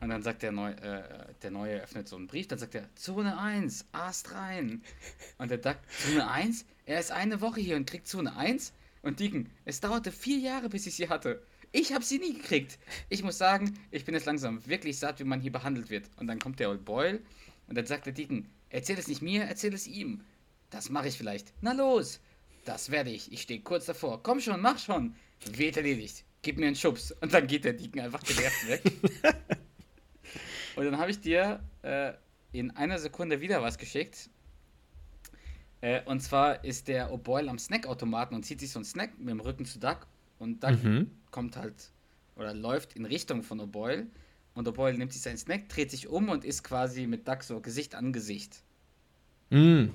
[0.00, 1.02] Und dann sagt der, Neu, äh,
[1.42, 4.82] der Neue, öffnet so einen Brief, dann sagt er, Zone 1, Ast rein.
[5.38, 6.64] Und der Duck, Zone 1?
[6.86, 8.72] Er ist eine Woche hier und kriegt Zone 1?
[9.02, 11.42] Und Deacon, es dauerte vier Jahre, bis ich sie hatte.
[11.72, 12.78] Ich habe sie nie gekriegt.
[13.10, 16.10] Ich muss sagen, ich bin jetzt langsam wirklich satt, wie man hier behandelt wird.
[16.16, 17.20] Und dann kommt der Old Boyle
[17.68, 20.22] und dann sagt der Deacon, erzähl es nicht mir, erzähl es ihm.
[20.70, 21.52] Das mache ich vielleicht.
[21.60, 22.20] Na los.
[22.64, 23.32] Das werde ich.
[23.32, 24.22] Ich stehe kurz davor.
[24.22, 25.14] Komm schon, mach schon.
[25.52, 26.24] Wird erledigt.
[26.42, 27.12] Gib mir einen Schubs.
[27.12, 28.82] Und dann geht der Deacon einfach genervt weg.
[30.76, 32.12] und dann habe ich dir äh,
[32.52, 34.30] in einer Sekunde wieder was geschickt.
[35.80, 39.28] Äh, und zwar ist der O'Boyle am Snackautomaten und zieht sich so einen Snack mit
[39.28, 40.06] dem Rücken zu Duck.
[40.38, 41.90] Und Duck mhm kommt halt
[42.36, 44.06] oder läuft in Richtung von O'Boyle.
[44.60, 47.62] Und O'Boyle nimmt sich seinen Snack, dreht sich um und ist quasi mit Duck so
[47.62, 48.62] Gesicht an Gesicht.
[49.48, 49.86] Mm.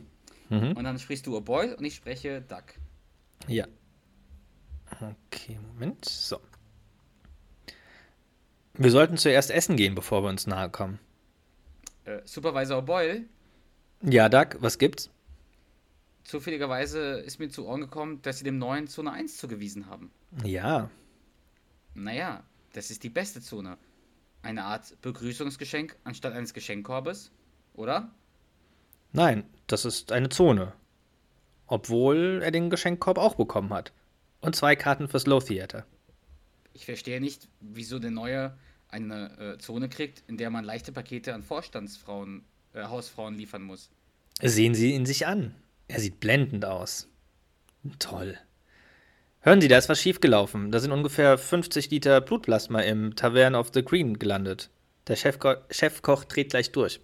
[0.49, 0.71] Mhm.
[0.75, 2.63] Und dann sprichst du O'Boyle und ich spreche Duck.
[3.47, 3.67] Ja.
[4.89, 6.03] Okay, Moment.
[6.03, 6.39] So.
[8.73, 10.97] Wir sollten zuerst essen gehen, bevor wir uns nahe kommen.
[12.05, 13.21] Äh, Supervisor O'Boyle?
[14.01, 15.11] Ja, Duck, was gibt's?
[16.23, 20.09] Zufälligerweise ist mir zu Ohren gekommen, dass sie dem neuen Zone 1 zugewiesen haben.
[20.43, 20.89] Ja,
[21.93, 23.77] naja, das ist die beste Zone.
[24.45, 27.31] Eine Art Begrüßungsgeschenk anstatt eines Geschenkkorbes,
[27.73, 28.13] oder?
[29.11, 30.73] Nein, das ist eine Zone.
[31.65, 33.91] Obwohl er den Geschenkkorb auch bekommen hat.
[34.41, 35.87] Und zwei Karten fürs Low Theater.
[36.73, 38.55] Ich verstehe nicht, wieso der Neue
[38.87, 43.89] eine äh, Zone kriegt, in der man leichte Pakete an Vorstandsfrauen, äh, Hausfrauen liefern muss.
[44.43, 45.55] Sehen Sie ihn sich an.
[45.87, 47.09] Er sieht blendend aus.
[47.97, 48.37] Toll.
[49.45, 50.71] Hören Sie, da ist was schiefgelaufen.
[50.71, 54.71] Da sind ungefähr 50 Liter Blutplasma im Tavern of the Green gelandet.
[55.07, 56.99] Der Chefko Chefkoch dreht gleich durch.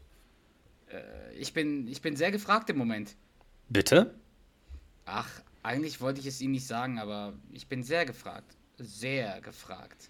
[0.88, 3.16] Äh, ich, bin, ich bin sehr gefragt im Moment.
[3.70, 4.16] Bitte?
[5.06, 5.30] Ach,
[5.62, 8.56] eigentlich wollte ich es Ihnen nicht sagen, aber ich bin sehr gefragt.
[8.80, 10.10] Sehr gefragt.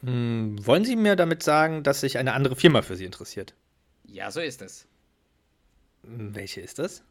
[0.00, 3.54] Hm, wollen Sie mir damit sagen, dass sich eine andere Firma für Sie interessiert?
[4.06, 4.86] Ja, so ist es.
[6.02, 7.02] Hm, welche ist das?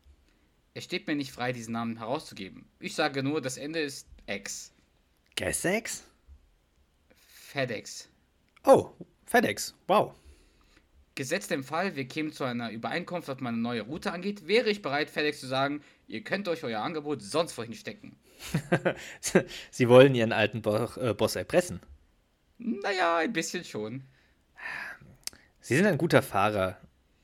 [0.78, 2.64] Es steht mir nicht frei, diesen Namen herauszugeben.
[2.80, 4.72] Ich sage nur, das Ende ist X.
[5.36, 6.04] Gessex?
[7.16, 8.08] FedEx.
[8.64, 8.92] Oh,
[9.26, 9.74] FedEx.
[9.88, 10.14] Wow.
[11.16, 14.84] Gesetzt im Fall, wir kämen zu einer Übereinkunft, was meine neue Route angeht, wäre ich
[14.84, 18.16] bereit, FedEx zu sagen, ihr könnt euch euer Angebot sonst wohin stecken.
[19.72, 21.80] Sie wollen Ihren alten Bo äh, Boss erpressen?
[22.60, 24.04] Naja, ein bisschen schon.
[25.60, 26.78] Sie sind ein guter Fahrer.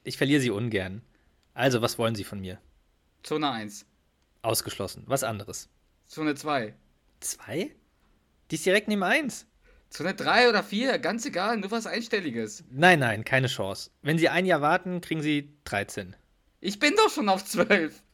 [0.03, 1.03] Ich verliere Sie ungern.
[1.53, 2.57] Also, was wollen Sie von mir?
[3.23, 3.85] Zone 1.
[4.41, 5.03] Ausgeschlossen.
[5.07, 5.69] Was anderes.
[6.07, 6.73] Zone 2.
[7.21, 7.73] Zwei?
[8.51, 9.47] Die ist direkt neben eins.
[9.89, 12.63] Zone 3 oder 4, ganz egal, nur was Einstelliges.
[12.69, 13.91] Nein, nein, keine Chance.
[14.01, 16.15] Wenn Sie ein Jahr warten, kriegen Sie 13.
[16.59, 18.01] Ich bin doch schon auf 12.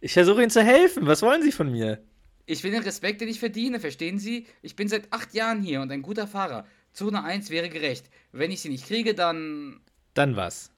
[0.00, 1.08] Ich versuche Ihnen zu helfen.
[1.08, 2.00] Was wollen Sie von mir?
[2.46, 4.46] Ich will den Respekt, den ich verdiene, verstehen Sie?
[4.62, 6.66] Ich bin seit acht Jahren hier und ein guter Fahrer.
[6.92, 8.08] Zone 1 wäre gerecht.
[8.30, 9.80] Wenn ich sie nicht kriege, dann.
[10.14, 10.70] Dann was?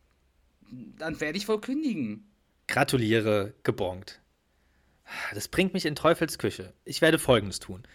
[0.71, 2.27] dann werde ich wohl kündigen.
[2.67, 4.21] Gratuliere, gebongt.
[5.35, 6.73] Das bringt mich in Teufels Küche.
[6.85, 7.87] Ich werde folgendes tun.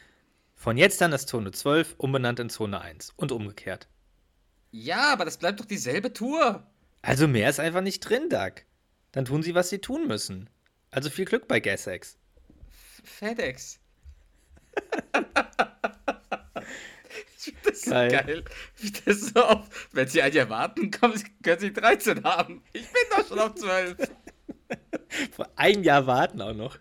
[0.55, 3.87] Von jetzt an ist Zone 12 umbenannt in Zone 1 und umgekehrt.
[4.71, 6.67] Ja, aber das bleibt doch dieselbe Tour.
[7.01, 8.63] Also mehr ist einfach nicht drin, Doug.
[9.11, 10.49] Dann tun sie, was sie tun müssen.
[10.91, 12.17] Also viel Glück bei Gassex.
[13.03, 13.79] FedEx.
[17.37, 18.11] ich finde das so Geil.
[18.11, 18.43] geil.
[18.77, 19.87] Wie das so auf.
[19.91, 22.63] Wenn sie ein Jahr warten, kommen, sie- können sie 13 haben.
[22.73, 23.97] Ich bin doch schon auf 12.
[25.31, 26.77] Vor ein Jahr warten auch noch.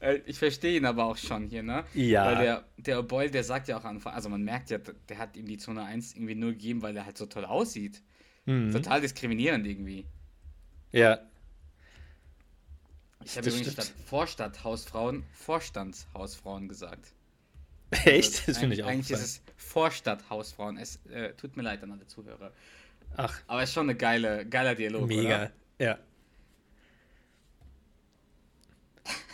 [0.00, 1.84] Äh, Ich verstehe ihn aber auch schon hier, ne?
[1.94, 2.26] Ja.
[2.26, 5.36] Weil der, der O'Boyle, der sagt ja auch Anfang, also man merkt ja, der hat
[5.36, 8.02] ihm die Zone 1 irgendwie nur gegeben, weil er halt so toll aussieht.
[8.46, 8.70] Mhm.
[8.72, 10.06] Total diskriminierend irgendwie.
[10.92, 11.20] Ja.
[13.24, 13.86] Ich habe übrigens stimmt.
[13.88, 17.12] statt Vorstadthausfrauen Vorstandshausfrauen gesagt.
[18.04, 18.48] Echt?
[18.48, 18.88] Das finde ich Eigentlich- auch.
[18.88, 20.78] Eigentlich ist es Vorstadthausfrauen.
[20.78, 22.52] Es äh, tut mir leid an alle Zuhörer.
[23.16, 25.06] Ach, Aber es ist schon eine geile, geiler Dialog.
[25.08, 25.22] mega.
[25.36, 25.50] Oder?
[25.78, 25.98] Ja.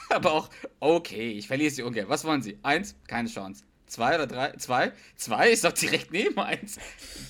[0.11, 2.09] Aber auch, okay, ich verliere sie ungern.
[2.09, 2.59] Was wollen Sie?
[2.63, 2.95] Eins?
[3.07, 3.65] Keine Chance.
[3.87, 4.53] Zwei oder drei?
[4.57, 4.93] Zwei?
[5.15, 6.79] Zwei ist doch direkt neben eins.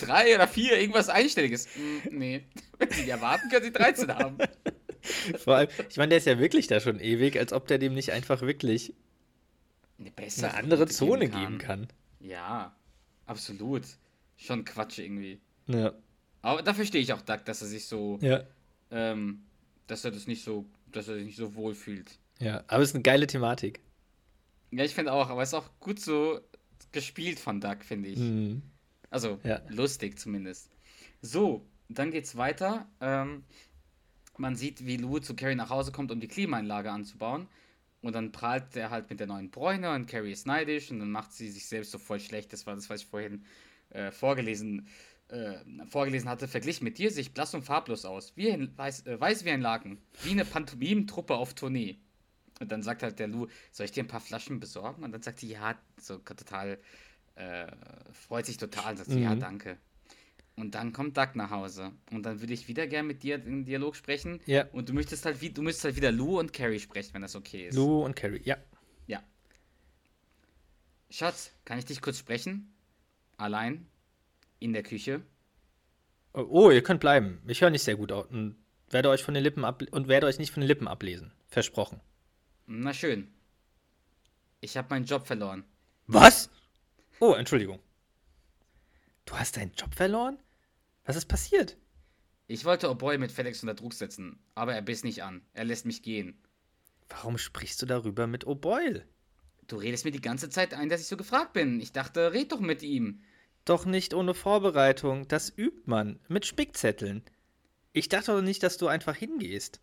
[0.01, 0.79] Drei oder vier?
[0.79, 1.69] Irgendwas Einstelliges?
[1.75, 2.45] Hm, nee.
[2.79, 4.39] Wenn Sie erwarten, können Sie 13 haben.
[5.39, 7.95] Vor allem, ich meine, der ist ja wirklich da schon ewig, als ob der dem
[7.95, 8.95] nicht einfach wirklich
[9.99, 11.89] Eine, bessere eine andere Zone geben kann.
[12.21, 12.75] Ja,
[13.27, 13.83] absolut.
[14.37, 15.41] Schon Quatsch irgendwie.
[15.67, 15.93] Ja.
[16.43, 18.43] Aber da verstehe ich auch Doug, dass er sich so, Ja.
[18.91, 19.43] ähm,
[19.87, 22.19] dass er das nicht so, dass er sich nicht so wohl fühlt.
[22.38, 22.64] Ja.
[22.68, 23.81] Aber es ist eine geile Thematik.
[24.70, 26.40] Ja, ich finde auch, aber es ist auch gut so
[26.92, 28.18] gespielt von Doug, finde ich.
[28.18, 28.62] Mhm.
[29.11, 29.61] Also Ja.
[29.68, 30.70] lustig zumindest.
[31.22, 32.88] So, dann geht's weiter.
[33.01, 33.44] Ähm,
[34.38, 37.49] man sieht, wie Lou zu Carrie nach Hause kommt, um die Klimaanlage anzubauen.
[38.03, 41.11] Und dann prahlt er halt mit der neuen Bräune und Carrie ist neidisch und dann
[41.11, 42.53] macht sie sich selbst so voll schlecht.
[42.53, 43.44] Das war das, was ich vorhin
[43.90, 44.88] äh, vorgelesen,
[45.29, 45.55] äh,
[45.87, 46.46] vorgelesen hatte.
[46.46, 48.37] Verglichen mit dir sehe ich blass und farblos aus.
[48.37, 49.99] Wie ein, weiß, äh, weiß wie ein Laken.
[50.22, 51.99] Wie eine Pantomimentruppe auf Tournee.
[52.61, 55.05] Und dann sagt halt der Lou, soll ich dir ein paar Flaschen besorgen?
[55.05, 56.79] Und dann sagt sie, ja, so total,
[57.35, 57.66] äh,
[58.12, 59.40] freut sich total und sagt, sie, ja, Mhm.
[59.40, 59.79] danke.
[60.59, 61.92] Und dann kommt Doug nach Hause.
[62.11, 64.40] Und dann würde ich wieder gern mit dir in Dialog sprechen.
[64.47, 64.66] Ja.
[64.73, 67.37] Und du möchtest halt, wie, du müsstest halt wieder Lou und Carrie sprechen, wenn das
[67.37, 67.75] okay ist.
[67.75, 68.57] Lou und Carrie, ja.
[69.07, 69.23] Ja.
[71.11, 72.73] Schatz, kann ich dich kurz sprechen?
[73.37, 73.87] Allein?
[74.59, 75.21] In der Küche?
[76.33, 77.42] Oh, Oh, ihr könnt bleiben.
[77.47, 78.57] Ich höre nicht sehr gut aus und
[78.90, 81.33] werde euch von den Lippen ab und werde euch nicht von den Lippen ablesen.
[81.49, 82.01] Versprochen.
[82.66, 83.33] Na schön.
[84.61, 85.64] Ich habe meinen Job verloren.
[86.07, 86.50] Was?
[87.20, 87.79] Oh, Entschuldigung.
[89.24, 90.38] Du hast deinen Job verloren?
[91.05, 91.76] Was ist passiert?
[92.48, 95.42] Ich wollte O'Boy mit FedEx unter Druck setzen, aber er biss nicht an.
[95.52, 96.38] Er lässt mich gehen.
[97.09, 99.02] Warum sprichst du darüber mit O'Boyle?
[99.66, 101.81] Du redest mir die ganze Zeit ein, dass ich so gefragt bin.
[101.81, 103.22] Ich dachte, red doch mit ihm.
[103.64, 105.26] Doch nicht ohne Vorbereitung.
[105.26, 106.20] Das übt man.
[106.29, 107.24] Mit Spickzetteln.
[107.92, 109.81] Ich dachte doch nicht, dass du einfach hingehst.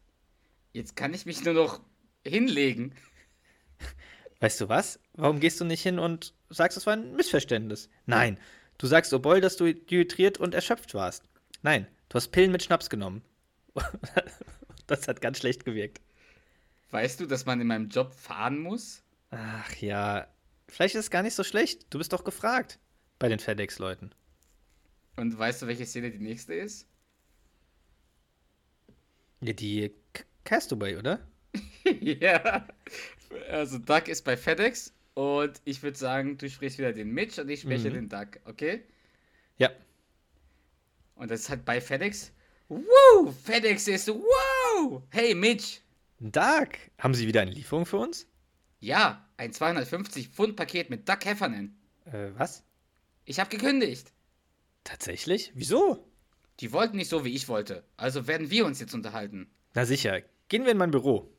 [0.72, 1.82] Jetzt kann ich mich nur noch
[2.26, 2.94] hinlegen.
[4.40, 5.00] Weißt du was?
[5.14, 7.90] Warum gehst du nicht hin und sagst, es war ein Missverständnis?
[8.06, 8.38] Nein,
[8.78, 11.24] du sagst O'Boyle, dass du dehydriert und erschöpft warst.
[11.62, 13.24] Nein, du hast Pillen mit Schnaps genommen.
[14.88, 16.02] das hat ganz schlecht gewirkt.
[16.92, 19.02] Weißt du, dass man in meinem Job fahren muss?
[19.32, 20.28] Ach ja,
[20.68, 21.88] vielleicht ist es gar nicht so schlecht.
[21.90, 22.80] Du bist doch gefragt
[23.20, 24.14] bei den FedEx-Leuten.
[25.16, 26.88] Und weißt du, welche Szene die nächste ist?
[29.42, 29.94] Ja, die
[30.44, 31.20] Castaway, oder?
[32.02, 32.68] ja.
[33.50, 37.50] Also Doug ist bei FedEx und ich würde sagen, du sprichst wieder den Mitch und
[37.50, 37.94] ich spreche Mhm.
[37.94, 38.84] den Doug, okay?
[39.58, 39.70] Ja.
[41.16, 42.32] Und das ist halt bei FedEx.
[42.70, 43.32] Woo!
[43.44, 45.02] FedEx ist wow!
[45.12, 45.80] Hey Mitch!
[46.20, 46.70] Doug,
[47.00, 48.28] haben Sie wieder eine Lieferung für uns?
[48.80, 51.76] Ja, ein 250 Pfund Paket mit Doug Heffernan.
[52.06, 52.64] Äh, was?
[53.26, 54.12] Ich habe gekündigt.
[54.84, 55.52] Tatsächlich?
[55.56, 56.06] Wieso?
[56.60, 57.84] Die wollten nicht so, wie ich wollte.
[57.98, 59.50] Also werden wir uns jetzt unterhalten.
[59.74, 60.22] Na sicher.
[60.50, 61.33] Gehen wir in mein Büro.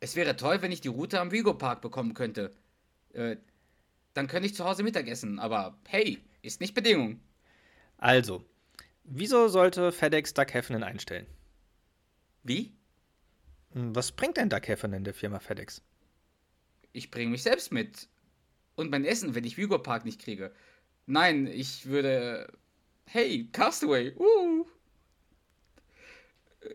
[0.00, 2.52] Es wäre toll, wenn ich die Route am Vigo Park bekommen könnte.
[3.12, 3.36] Äh,
[4.14, 7.20] dann könnte ich zu Hause Mittagessen, aber hey, ist nicht Bedingung.
[7.98, 8.44] Also,
[9.04, 11.26] wieso sollte FedEx Doug Heffernan einstellen?
[12.42, 12.72] Wie?
[13.72, 15.82] Hm, Was bringt denn Doug Heffernan der Firma FedEx?
[16.92, 18.08] Ich bringe mich selbst mit.
[18.74, 20.52] Und mein Essen, wenn ich Vigo Park nicht kriege.
[21.06, 22.50] Nein, ich würde.
[23.04, 24.14] Hey, Castaway.
[24.16, 24.64] Uh.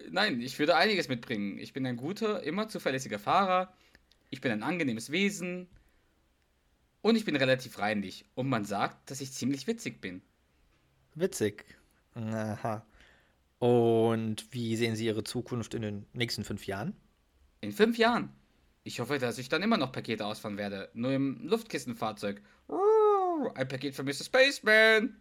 [0.09, 1.57] Nein, ich würde einiges mitbringen.
[1.57, 3.73] Ich bin ein guter, immer zuverlässiger Fahrer.
[4.29, 5.67] Ich bin ein angenehmes Wesen.
[7.01, 8.25] Und ich bin relativ reinlich.
[8.33, 10.21] Und man sagt, dass ich ziemlich witzig bin.
[11.13, 11.65] Witzig.
[12.15, 12.85] Aha.
[13.59, 16.95] Und wie sehen Sie Ihre Zukunft in den nächsten fünf Jahren?
[17.61, 18.29] In fünf Jahren.
[18.83, 20.89] Ich hoffe, dass ich dann immer noch Pakete ausfahren werde.
[20.93, 22.41] Nur im Luftkissenfahrzeug.
[23.53, 24.23] Ein Paket für Mr.
[24.23, 25.15] Spaceman.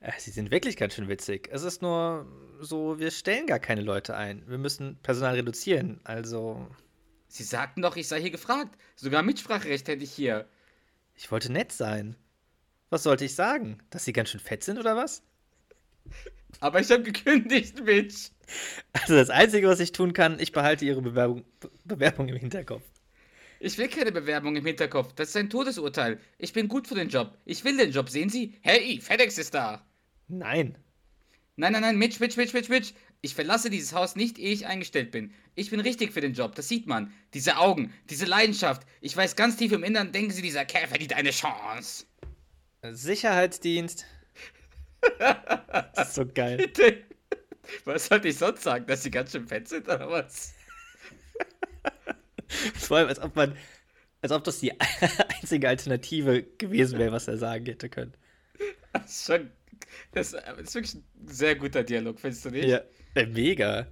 [0.00, 1.48] Äh, Sie sind wirklich ganz schön witzig.
[1.52, 2.26] Es ist nur
[2.60, 4.42] so, wir stellen gar keine Leute ein.
[4.48, 6.00] Wir müssen Personal reduzieren.
[6.04, 6.66] Also,
[7.28, 8.76] Sie sagten doch, ich sei hier gefragt.
[8.94, 10.48] Sogar Mitspracherecht hätte ich hier.
[11.14, 12.16] ich wollte nett sein.
[12.90, 13.78] Was sollte ich sagen?
[13.90, 15.22] Dass Sie ganz schön fett sind oder was?
[16.60, 18.30] Aber ich habe gekündigt, Mitch.
[18.92, 21.44] Also das Einzige, was ich tun kann, ich behalte Ihre Bewerbung,
[21.84, 22.84] Bewerbung im Hinterkopf.
[23.58, 25.12] Ich will keine Bewerbung im Hinterkopf.
[25.14, 26.20] Das ist ein Todesurteil.
[26.38, 27.36] Ich bin gut für den Job.
[27.44, 28.08] Ich will den Job.
[28.10, 28.54] Sehen Sie?
[28.60, 29.84] Hey, FedEx ist da.
[30.28, 30.76] Nein.
[31.56, 32.92] Nein, nein, nein, Mitch, Mitch, Mitch, Mitch, Mitch.
[33.22, 35.32] Ich verlasse dieses Haus nicht, ehe ich eingestellt bin.
[35.54, 37.12] Ich bin richtig für den Job, das sieht man.
[37.32, 38.86] Diese Augen, diese Leidenschaft.
[39.00, 42.04] Ich weiß ganz tief im Innern, denken Sie, dieser Kerl verdient eine Chance.
[42.82, 44.04] Sicherheitsdienst.
[45.94, 46.70] Das ist so geil.
[47.84, 50.54] Was sollte ich sonst sagen, dass Sie ganz schön fett sind oder was?
[52.74, 53.56] Vor allem, als ob man,
[54.22, 54.72] als ob das die
[55.40, 58.14] einzige Alternative gewesen wäre, was er sagen hätte können.
[58.92, 59.50] Das ist schon.
[60.12, 62.66] Das ist wirklich ein sehr guter Dialog, findest du nicht?
[62.68, 62.80] Ja,
[63.14, 63.86] äh, mega.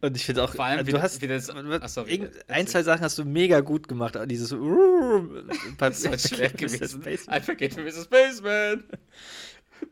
[0.00, 2.28] Und ich finde auch, Vor allem, äh, wie du das- hast wie das- ach, sorry,
[2.48, 4.18] ein, zwei Sachen hast du mega gut gemacht.
[4.26, 7.00] Dieses ist schwer gewesen.
[7.46, 8.04] Paket für Mrs.
[8.04, 8.84] Spaceman.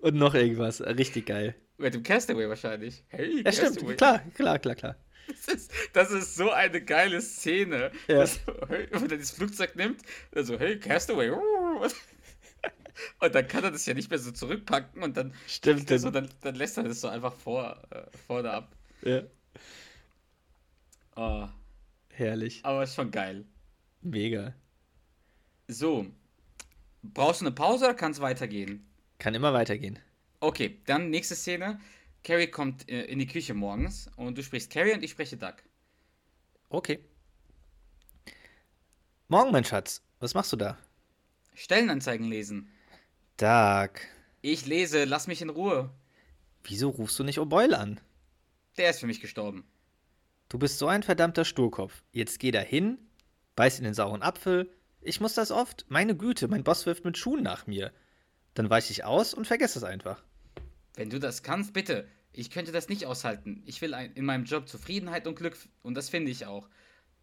[0.00, 0.80] Und noch irgendwas.
[0.80, 1.54] Richtig geil.
[1.78, 3.04] Mit dem Castaway wahrscheinlich.
[3.08, 3.74] Hey, Ja, stimmt.
[3.76, 3.96] Castaway.
[3.96, 4.96] Klar, klar, klar, klar.
[5.28, 7.92] Das ist, das ist so eine geile Szene.
[8.08, 8.16] Ja.
[8.18, 10.00] Dass, wenn er das Flugzeug nimmt,
[10.34, 11.30] also hey, Castaway.
[13.20, 16.28] Und dann kann er das ja nicht mehr so zurückpacken und dann, Stimmt, so, dann,
[16.42, 18.76] dann lässt er das so einfach vor, äh, vorne ab.
[19.02, 19.22] Ja.
[21.16, 21.48] Oh,
[22.10, 22.60] Herrlich.
[22.64, 23.44] aber ist schon geil.
[24.00, 24.54] Mega.
[25.68, 26.06] So.
[27.02, 28.86] Brauchst du eine Pause oder kann es weitergehen?
[29.18, 29.98] Kann immer weitergehen.
[30.40, 31.80] Okay, dann nächste Szene.
[32.24, 35.54] Carrie kommt äh, in die Küche morgens und du sprichst Carrie und ich spreche Doug.
[36.68, 37.00] Okay.
[39.28, 40.02] Morgen, mein Schatz.
[40.20, 40.78] Was machst du da?
[41.54, 42.70] Stellenanzeigen lesen.
[43.36, 44.00] Doug.
[44.40, 45.90] Ich lese, lass mich in Ruhe.
[46.64, 48.00] Wieso rufst du nicht O'Boyle an?
[48.76, 49.64] Der ist für mich gestorben.
[50.48, 52.02] Du bist so ein verdammter Sturkopf.
[52.12, 52.98] Jetzt geh da hin,
[53.56, 54.70] beiß in den sauren Apfel.
[55.00, 55.86] Ich muss das oft.
[55.88, 57.92] Meine Güte, mein Boss wirft mit Schuhen nach mir.
[58.54, 60.22] Dann weiche ich aus und vergesse es einfach.
[60.94, 62.06] Wenn du das kannst, bitte.
[62.32, 63.62] Ich könnte das nicht aushalten.
[63.66, 66.68] Ich will in meinem Job Zufriedenheit und Glück und das finde ich auch.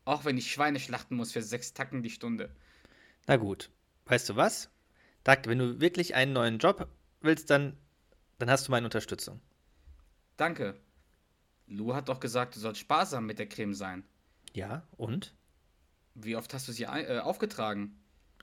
[0.06, 2.50] Auch wenn ich Schweine schlachten muss für sechs Tacken die Stunde.
[3.28, 3.70] Na gut.
[4.06, 4.70] Weißt du was?
[5.30, 6.88] Doug, wenn du wirklich einen neuen Job
[7.22, 7.78] willst, dann,
[8.40, 9.40] dann hast du meine Unterstützung.
[10.38, 10.76] Danke.
[11.68, 14.04] Lou hat doch gesagt, du sollst sparsam mit der Creme sein.
[14.54, 15.36] Ja, und?
[16.16, 17.96] Wie oft hast du sie äh, aufgetragen?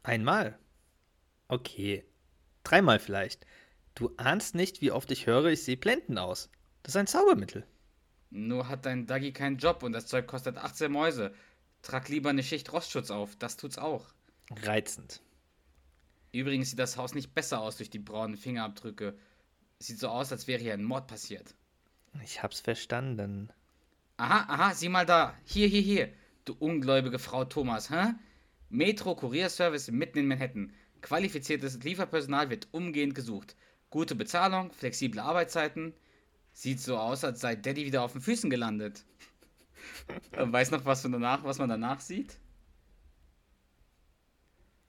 [0.04, 0.56] Einmal.
[1.48, 2.04] Okay.
[2.62, 3.44] Dreimal vielleicht.
[3.96, 6.50] Du ahnst nicht, wie oft ich höre, ich sehe blendend aus.
[6.82, 7.66] Das ist ein Zaubermittel.
[8.30, 11.34] Nur hat dein Dagi keinen Job und das Zeug kostet 18 Mäuse.
[11.82, 14.06] Trag lieber eine Schicht Rostschutz auf, das tut's auch.
[14.50, 15.20] Reizend.
[16.36, 19.16] Übrigens sieht das Haus nicht besser aus durch die braunen Fingerabdrücke.
[19.78, 21.54] Sieht so aus, als wäre hier ein Mord passiert.
[22.22, 23.50] Ich hab's verstanden.
[24.18, 25.34] Aha, aha, sieh mal da.
[25.44, 26.12] Hier, hier, hier.
[26.44, 28.14] Du ungläubige Frau Thomas, hä?
[28.68, 30.72] Metro Kurierservice mitten in Manhattan.
[31.02, 33.56] Qualifiziertes Lieferpersonal wird umgehend gesucht.
[33.90, 35.94] Gute Bezahlung, flexible Arbeitszeiten.
[36.52, 39.04] Sieht so aus, als sei Daddy wieder auf den Füßen gelandet.
[40.32, 42.38] Weiß noch, was, danach, was man danach sieht?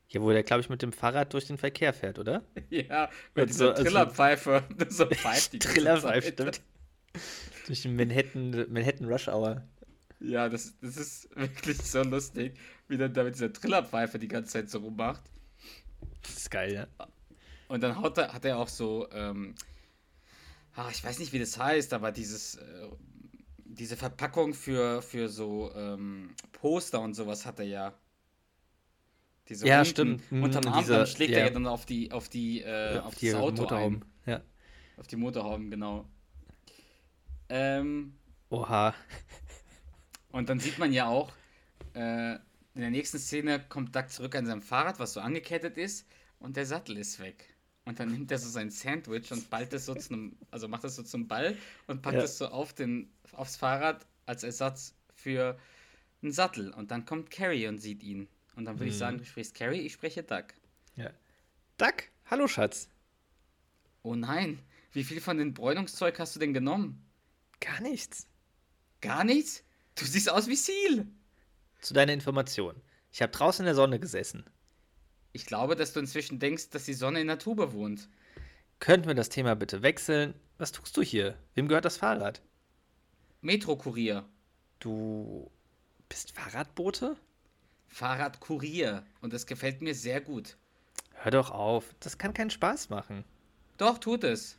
[0.10, 2.44] Hier, wo der, glaube ich, mit dem Fahrrad durch den Verkehr fährt, oder?
[2.70, 4.64] Ja, Und mit dieser so- also- Trillerpfeife.
[4.90, 6.34] So pfeift die ganze Trillerpfeif, Zeit.
[6.34, 6.62] stimmt.
[7.68, 9.64] Durch den Manhattan, Manhattan Rush Hour.
[10.20, 14.52] Ja, das, das ist wirklich so lustig, wie er da mit dieser Trillerpfeife die ganze
[14.54, 15.22] Zeit so rummacht.
[16.22, 16.88] Das ist geil, ja.
[17.68, 19.56] Und dann hat er, hat er auch so, ähm,
[20.76, 22.88] ah, ich weiß nicht, wie das heißt, aber dieses, äh,
[23.66, 27.94] diese Verpackung für, für so ähm, Poster und sowas hat er ja.
[29.50, 30.32] Diese Ja, unten stimmt.
[30.32, 31.46] Mm, Unterm Arm diese- dann schlägt er ja.
[31.46, 34.04] ja dann auf die, auf die, äh, auf, die das Auto Motorhauben.
[34.26, 34.32] ein.
[34.32, 34.42] Ja.
[34.98, 36.06] Auf die Motorhauben, genau.
[37.50, 38.14] Ähm,
[38.50, 38.94] Oha.
[40.32, 41.32] Und dann sieht man ja auch,
[41.94, 46.08] äh, in der nächsten Szene kommt Doug zurück an seinem Fahrrad, was so angekettet ist,
[46.40, 47.54] und der Sattel ist weg.
[47.86, 50.84] Und dann nimmt er so sein Sandwich und ballt es so zu einem, also macht
[50.84, 52.24] es so zum Ball und packt Ja.
[52.24, 55.58] es so auf den, aufs Fahrrad als Ersatz für
[56.22, 56.72] einen Sattel.
[56.74, 58.28] Und dann kommt Carrie und sieht ihn.
[58.58, 59.00] Und dann würde ich Mhm.
[59.00, 60.46] sagen, du sprichst Carrie, ich spreche Doug.
[60.96, 61.12] Ja.
[61.78, 62.90] Duck, hallo Schatz.
[64.02, 64.60] Oh nein,
[64.94, 67.06] wie viel von dem Bräunungszeug hast du denn genommen?
[67.60, 68.28] Gar nichts.
[69.02, 69.64] Gar nichts?
[69.96, 71.08] Du siehst aus wie Seal.
[71.82, 72.82] Zu deiner Information.
[73.12, 74.44] Ich habe draußen in der Sonne gesessen.
[75.34, 78.10] Ich glaube, dass du inzwischen denkst, dass die Sonne in der Tube wohnt.
[78.80, 80.34] Könnten wir das Thema bitte wechseln?
[80.58, 81.38] Was tust du hier?
[81.54, 82.42] Wem gehört das Fahrrad?
[83.42, 84.28] Metrokurier.
[84.80, 85.52] Du
[86.10, 87.18] bist Fahrradbote?
[87.88, 89.04] Fahrradkurier.
[89.22, 90.58] Und das gefällt mir sehr gut.
[91.14, 91.96] Hör doch auf.
[92.00, 93.24] Das kann keinen Spaß machen.
[93.78, 94.58] Doch, tut es.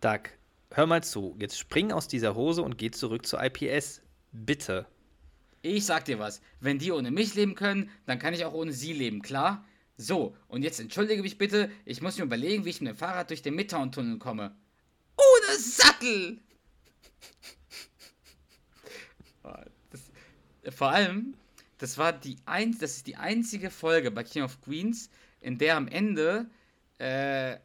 [0.00, 0.22] Doug,
[0.70, 1.36] hör mal zu.
[1.38, 4.02] Jetzt spring aus dieser Hose und geh zurück zu IPS.
[4.32, 4.86] Bitte.
[5.62, 6.42] Ich sag dir was.
[6.60, 9.64] Wenn die ohne mich leben können, dann kann ich auch ohne sie leben, klar?
[9.96, 11.70] So, und jetzt entschuldige mich bitte.
[11.84, 14.54] Ich muss mir überlegen, wie ich mit dem Fahrrad durch den Midtown-Tunnel komme.
[15.16, 16.40] Ohne Sattel!
[20.62, 21.34] Das, vor allem,
[21.84, 25.10] das war die ein, das ist die einzige Folge bei King of Queens,
[25.42, 26.46] in der am Ende
[26.98, 27.58] äh, äh,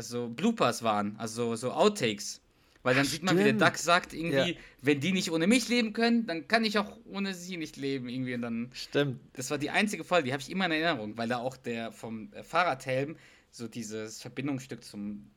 [0.00, 2.40] so Bloopers waren, also so Outtakes.
[2.82, 3.62] Weil dann Ach, sieht man, wie der stimmt.
[3.62, 4.58] Duck sagt, irgendwie, Ja.
[4.80, 8.08] wenn die nicht ohne mich leben können, dann kann ich auch ohne sie nicht leben.
[8.08, 8.34] Irgendwie.
[8.34, 9.20] Und dann, Stimmt.
[9.34, 11.92] das war die einzige Folge, die habe ich immer in Erinnerung, weil da auch der
[11.92, 13.14] vom äh, Fahrradhelm
[13.52, 15.30] so dieses Verbindungsstück zum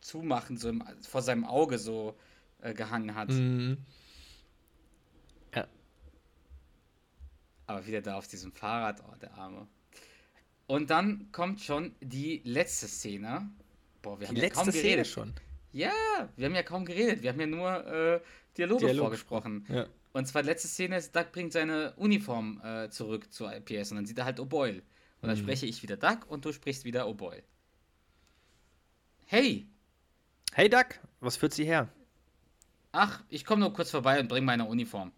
[0.00, 2.14] Zumachen so im, vor seinem Auge so
[2.60, 3.30] äh, gehangen hat.
[3.30, 3.78] Mhm.
[7.66, 9.66] Aber wieder da auf diesem Fahrrad, oh, der Arme.
[10.66, 13.48] Und dann kommt schon die letzte Szene.
[14.02, 15.06] Boah, wir Die haben ja kaum letzte Szene geredet.
[15.06, 15.32] schon.
[15.72, 15.92] Ja,
[16.36, 17.22] wir haben ja kaum geredet.
[17.22, 18.20] Wir haben ja nur äh,
[18.56, 19.66] Dialoge Dialog vorgesprochen.
[19.68, 19.86] Ja.
[20.12, 23.96] Und zwar die letzte Szene ist, Doug bringt seine Uniform äh, zurück zur IPS und
[23.96, 24.80] dann sieht er halt O'Boyle.
[25.20, 25.42] Und dann Mhm.
[25.42, 27.42] spreche ich wieder Doug und du sprichst wieder O'Boyle.
[29.26, 29.66] Hey,
[30.54, 30.86] Hey Doug,
[31.20, 31.88] was führt sie her?
[32.92, 35.12] ach, ich komme nur kurz vorbei und bringe meine Uniform.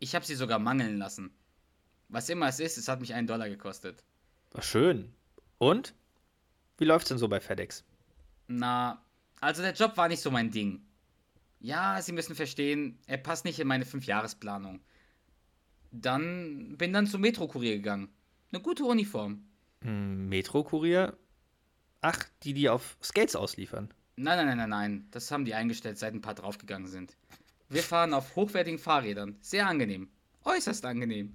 [0.00, 1.30] Ich habe sie sogar mangeln lassen.
[2.08, 4.04] Was immer es ist, es hat mich einen Dollar gekostet.
[4.60, 5.12] Schön.
[5.58, 5.94] Und?
[6.78, 7.84] Wie läuft's denn so bei FedEx?
[8.46, 9.02] Na,
[9.40, 10.84] also der Job war nicht so mein Ding.
[11.60, 14.80] Ja, Sie müssen verstehen, er passt nicht in meine Fünfjahresplanung.
[15.92, 18.08] Dann bin dann zum Metro-Kurier gegangen.
[18.52, 19.46] Eine gute Uniform.
[19.80, 21.16] Hm, Metro-Kurier?
[22.00, 23.94] Ach, die, die auf Skates ausliefern.
[24.16, 25.08] Nein, nein, nein, nein, nein.
[25.10, 27.16] Das haben die eingestellt, seit ein paar draufgegangen sind.
[27.68, 29.36] Wir fahren auf hochwertigen Fahrrädern.
[29.40, 30.08] Sehr angenehm.
[30.44, 31.32] Äußerst angenehm.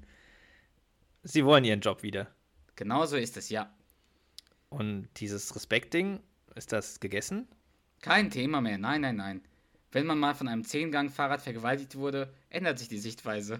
[1.24, 2.28] Sie wollen ihren Job wieder.
[2.76, 3.74] Genauso ist es, ja.
[4.70, 6.20] Und dieses Respekt-Ding,
[6.55, 7.47] ist das gegessen?
[8.01, 8.78] Kein Thema mehr.
[8.78, 9.41] Nein, nein, nein.
[9.91, 13.59] Wenn man mal von einem Zehngang-Fahrrad vergewaltigt wurde, ändert sich die Sichtweise.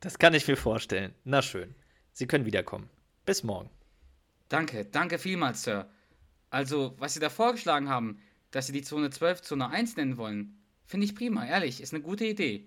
[0.00, 1.14] Das kann ich mir vorstellen.
[1.24, 1.74] Na schön.
[2.12, 2.88] Sie können wiederkommen.
[3.24, 3.70] Bis morgen.
[4.48, 5.88] Danke, danke vielmals, Sir.
[6.50, 8.20] Also, was Sie da vorgeschlagen haben,
[8.50, 12.02] dass Sie die Zone 12 Zone 1 nennen wollen, finde ich prima, ehrlich, ist eine
[12.02, 12.66] gute Idee.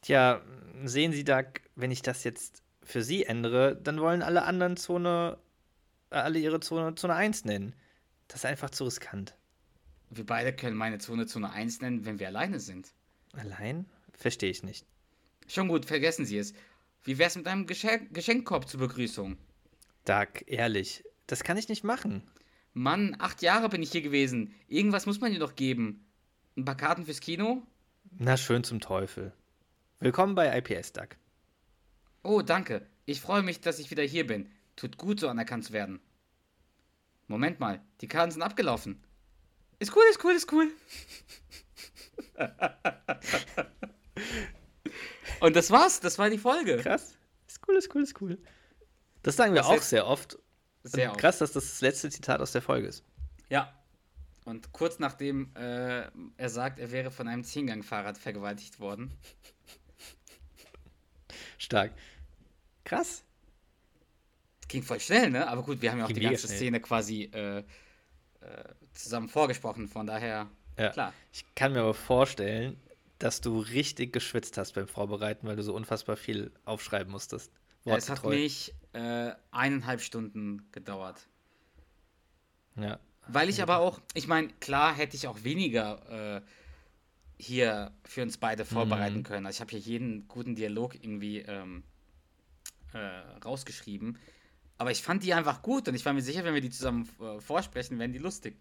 [0.00, 0.40] Tja,
[0.84, 5.38] sehen Sie, Doug, wenn ich das jetzt für Sie ändere, dann wollen alle anderen Zone,
[6.10, 7.74] äh, alle ihre Zone Zone 1 nennen.
[8.28, 9.34] Das ist einfach zu riskant.
[10.10, 12.92] Wir beide können meine Zone Zone 1 nennen, wenn wir alleine sind.
[13.32, 13.86] Allein?
[14.12, 14.86] Verstehe ich nicht.
[15.46, 16.52] Schon gut, vergessen Sie es.
[17.04, 19.36] Wie wär's mit einem Geschenk Geschenkkorb zur Begrüßung?
[20.04, 22.22] Doug, ehrlich, das kann ich nicht machen.
[22.72, 24.54] Mann, acht Jahre bin ich hier gewesen.
[24.68, 26.06] Irgendwas muss man dir doch geben.
[26.56, 27.62] Ein paar Karten fürs Kino?
[28.18, 29.32] Na schön zum Teufel.
[29.98, 31.08] Willkommen bei IPS, Doug.
[32.22, 32.86] Oh, danke.
[33.06, 34.50] Ich freue mich, dass ich wieder hier bin.
[34.76, 36.00] Tut gut, so anerkannt zu werden.
[37.26, 39.02] Moment mal, die Karten sind abgelaufen.
[39.78, 40.70] Ist cool, ist cool, ist cool.
[45.40, 46.76] Und das war's, das war die Folge.
[46.78, 47.16] Krass.
[47.46, 48.38] Ist cool, ist cool, ist cool.
[49.22, 50.38] Das sagen wir Das auch sehr oft.
[50.82, 51.20] Sehr Und oft.
[51.20, 53.04] krass, dass das das letzte Zitat aus der Folge ist.
[53.48, 53.74] Ja.
[54.44, 59.12] Und kurz nachdem äh, er sagt, er wäre von einem Zehngang-Fahrrad vergewaltigt worden.
[61.58, 61.92] Stark.
[62.84, 63.24] Krass.
[64.68, 65.48] Ging voll schnell, ne?
[65.48, 66.56] Aber gut, wir haben ja auch Ging die ganze schnell.
[66.58, 67.64] Szene quasi äh, äh,
[68.94, 70.90] zusammen vorgesprochen, von daher, Ja.
[70.90, 71.12] klar.
[71.32, 72.76] Ich kann mir aber vorstellen,
[73.18, 77.52] dass du richtig geschwitzt hast beim Vorbereiten, weil du so unfassbar viel aufschreiben musstest.
[77.84, 81.26] Es hat mich äh, eineinhalb Stunden gedauert.
[82.76, 82.98] Ja.
[83.26, 86.42] Weil ich aber auch, ich meine, klar hätte ich auch weniger äh,
[87.38, 89.22] hier für uns beide vorbereiten Mhm.
[89.24, 89.46] können.
[89.46, 91.84] Also ich habe hier jeden guten Dialog irgendwie ähm,
[92.92, 92.98] äh,
[93.44, 94.18] rausgeschrieben.
[94.78, 97.08] Aber ich fand die einfach gut und ich war mir sicher, wenn wir die zusammen
[97.20, 98.56] äh, vorsprechen, wären die lustig.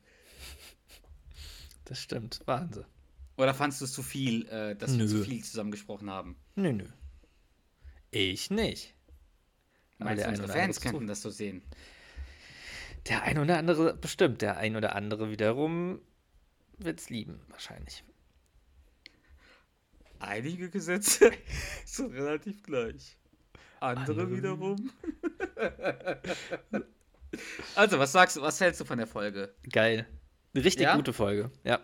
[1.85, 2.41] Das stimmt.
[2.45, 2.85] Wahnsinn.
[3.37, 5.07] Oder fandst du es zu viel, äh, dass wir Nö.
[5.07, 6.35] zu viel zusammen gesprochen haben?
[6.55, 6.85] Nö, nö.
[8.11, 8.93] Ich nicht.
[9.97, 11.61] Meinst der du, unsere Fans könnten das so sehen?
[13.07, 14.41] Der ein oder andere, bestimmt.
[14.41, 16.01] Der ein oder andere wiederum
[16.77, 18.03] wird's lieben, wahrscheinlich.
[20.19, 21.31] Einige Gesetze
[21.85, 23.17] sind relativ gleich.
[23.81, 24.89] Andere, Andere wiederum.
[27.75, 29.53] also, was sagst du, was hältst du von der Folge?
[29.71, 30.07] Geil.
[30.53, 30.95] Eine richtig Ja?
[30.95, 31.51] gute Folge.
[31.63, 31.79] Ja.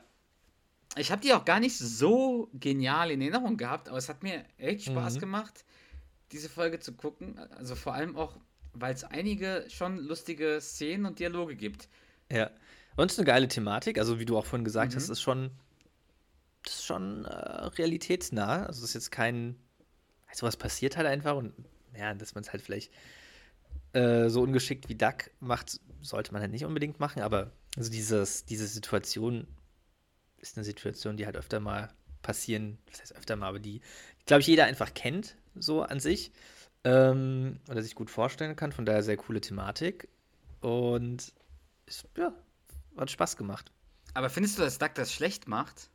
[0.98, 4.46] ich habe die auch gar nicht so genial in Erinnerung gehabt, aber es hat mir
[4.58, 5.20] echt Spaß Mhm.
[5.20, 5.66] gemacht,
[6.32, 7.38] diese Folge zu gucken.
[7.58, 8.38] Also vor allem auch,
[8.74, 11.90] weil es einige schon lustige Szenen und Dialoge gibt.
[12.32, 12.50] Ja.
[12.96, 14.00] Und es ist eine geile Thematik.
[14.00, 14.96] Also, wie du auch vorhin gesagt Mhm.
[14.96, 15.52] hast, ist schon,
[16.64, 18.66] das ist schon äh, realitätsnah.
[18.66, 19.58] Also, es ist jetzt kein.
[20.34, 21.54] Sowas passiert halt einfach und
[21.98, 22.92] ja, dass man es halt vielleicht
[23.94, 27.22] äh, so ungeschickt wie Duck macht, sollte man halt nicht unbedingt machen.
[27.22, 29.48] Aber also dieses, diese Situation
[30.38, 32.78] ist eine Situation, die halt öfter mal passieren.
[32.90, 33.82] Was heißt öfter mal, aber die,
[34.26, 36.32] glaube ich, jeder einfach kennt, so an sich.
[36.84, 38.72] Ähm, oder sich gut vorstellen kann.
[38.72, 40.08] Von daher sehr coole Thematik.
[40.62, 41.34] Und
[41.86, 42.34] ist, ja,
[42.98, 43.72] hat Spaß gemacht.
[44.14, 45.90] Aber findest du, dass Duck das schlecht macht?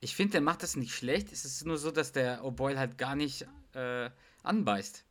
[0.00, 1.32] Ich finde, der macht das nicht schlecht.
[1.32, 4.10] Es ist nur so, dass der O'Boyle halt gar nicht äh,
[4.42, 5.04] anbeißt.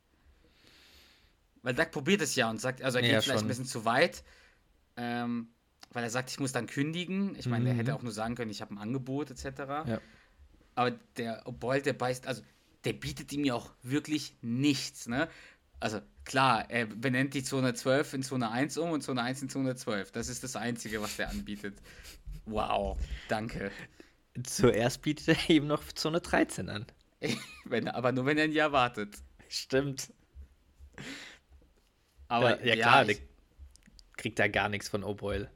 [1.62, 3.46] Weil Duck probiert es ja und sagt, also er geht Ja, vielleicht schon.
[3.46, 4.22] ein bisschen zu weit,
[4.96, 5.48] ähm,
[5.92, 7.34] weil er sagt, ich muss dann kündigen.
[7.36, 7.76] Ich meine, Mhm.
[7.76, 9.44] hätte auch nur sagen können, ich habe ein Angebot etc.
[9.86, 10.00] Ja.
[10.74, 12.42] Aber der O'Boyle, der beißt, also
[12.84, 15.28] der bietet ihm ja auch wirklich nichts, ne?
[15.80, 19.48] Also klar, er benennt die Zone 12 in Zone 1 um und Zone 1 in
[19.50, 20.12] Zone 12.
[20.12, 21.78] Das ist das Einzige, was der anbietet.
[22.46, 22.98] Wow,
[23.28, 23.70] danke.
[24.44, 26.86] Zuerst bietet er eben noch Zone 13 an.
[27.64, 29.16] Wenn, aber nur wenn er ein Jahr wartet.
[29.48, 30.12] Stimmt.
[32.28, 33.26] Aber ja, ja, klar, ich, der
[34.16, 35.48] kriegt da gar nichts von O'Boyle.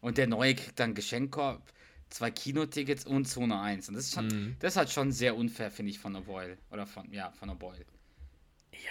[0.00, 1.62] und der Neue kriegt dann Geschenkkorb,
[2.10, 3.88] zwei Kinotickets und Zone 1.
[3.88, 4.56] Und das ist schon, Mhm.
[4.60, 6.56] das ist halt schon sehr unfair, finde ich, von O'Boyle.
[6.70, 7.84] Oder von, ja, von O'Boyle.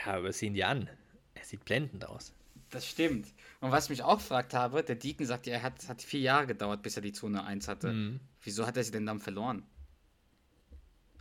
[0.06, 0.90] Ja, aber sieh ihn dir an.
[1.36, 2.34] Er sieht blendend aus.
[2.70, 3.28] Das stimmt.
[3.60, 6.22] Und was ich mich auch gefragt habe, der Deacon sagt ja, er hat, hat vier
[6.22, 7.92] Jahre gedauert, bis er die Zone 1 hatte.
[7.92, 8.20] Mhm.
[8.42, 9.64] Wieso hat er sie denn dann verloren?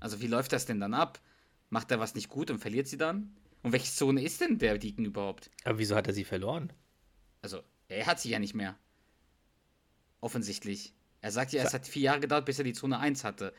[0.00, 1.20] Also wie läuft das denn dann ab?
[1.68, 3.36] Macht er was nicht gut und verliert sie dann?
[3.62, 5.50] Und welche Zone ist denn der Deacon überhaupt?
[5.64, 6.72] Aber wieso hat er sie verloren?
[7.42, 8.76] Also, er hat sie ja nicht mehr.
[10.20, 10.94] Offensichtlich.
[11.20, 13.52] Er sagt ja, es hat vier Jahre gedauert, bis er die Zone 1 hatte.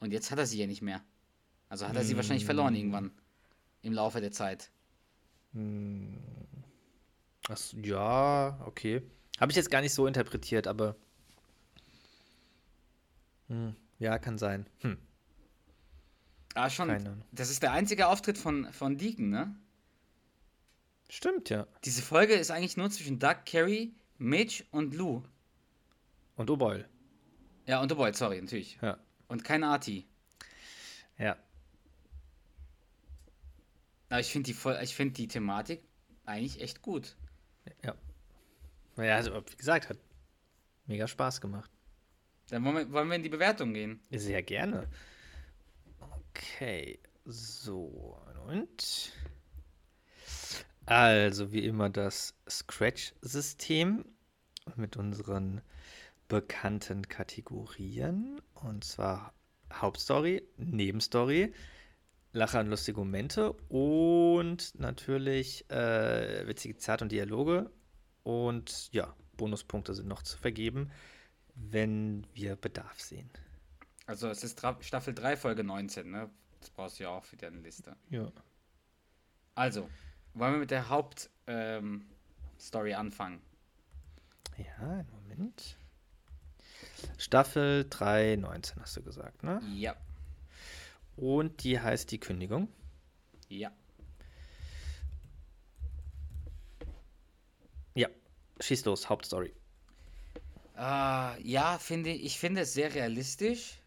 [0.00, 1.02] Und jetzt hat er sie ja nicht mehr.
[1.68, 3.12] Also hat er sie wahrscheinlich verloren irgendwann.
[3.82, 4.70] Im Laufe der Zeit.
[7.48, 9.02] Ach, so, ja, okay.
[9.40, 10.96] Habe ich jetzt gar nicht so interpretiert, aber.
[13.48, 14.66] Hm, ja, kann sein.
[14.80, 14.98] Hm,
[16.54, 16.88] Ah, schon.
[16.88, 17.22] Keine Ahnung.
[17.32, 19.54] Das ist der einzige Auftritt von, von Deacon, ne?
[21.12, 21.66] stimmt, ja.
[21.84, 25.22] Diese Folge ist eigentlich nur zwischen Doug, Carrie, Mitch und Lou.
[26.36, 26.86] Und O'Boyle.
[27.66, 28.78] Ja, und Boy, sorry, natürlich.
[28.80, 28.98] Ja.
[29.28, 30.06] Und kein Arti.
[31.18, 31.36] Ja.
[34.08, 35.82] Aber ich finde die, ich find die Thematik
[36.24, 37.16] eigentlich echt gut.
[37.84, 37.94] Ja.
[38.96, 39.98] Naja, also, wie gesagt, hat
[40.86, 41.70] mega Spaß gemacht.
[42.48, 44.00] Dann wollen wir, wollen wir in die Bewertung gehen.
[44.10, 44.88] Sehr gerne.
[46.34, 48.18] Okay, so
[48.48, 49.12] und?
[50.86, 54.06] Also wie immer das Scratch-System
[54.76, 55.60] mit unseren
[56.28, 58.40] bekannten Kategorien.
[58.54, 59.34] Und zwar
[59.72, 61.52] Hauptstory, Nebenstory,
[62.32, 67.70] Lacher und lustige Momente und natürlich äh, witzige Zitate und Dialoge.
[68.22, 70.90] Und ja, Bonuspunkte sind noch zu vergeben,
[71.54, 73.28] wenn wir Bedarf sehen.
[74.06, 76.30] Also es ist Tra Staffel 3, Folge 19, ne?
[76.60, 77.96] Das brauchst du ja auch für deine Liste.
[78.10, 78.30] Ja.
[79.54, 79.88] Also,
[80.34, 82.04] wollen wir mit der Hauptstory ähm,
[82.96, 83.42] anfangen?
[84.56, 85.76] Ja, einen Moment.
[87.18, 89.60] Staffel 3, 19 hast du gesagt, ne?
[89.74, 89.96] Ja.
[91.16, 92.68] Und die heißt die Kündigung.
[93.48, 93.70] Ja.
[97.94, 98.08] Ja,
[98.60, 99.52] schieß los, Hauptstory.
[100.76, 103.81] Äh, ja, finde ich finde es sehr realistisch.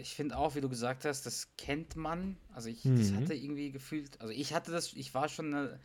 [0.00, 2.36] Ich finde auch, wie du gesagt hast, das kennt man.
[2.52, 3.16] Also ich das Mhm.
[3.16, 5.78] hatte irgendwie gefühlt, also ich hatte das, ich war schon in einer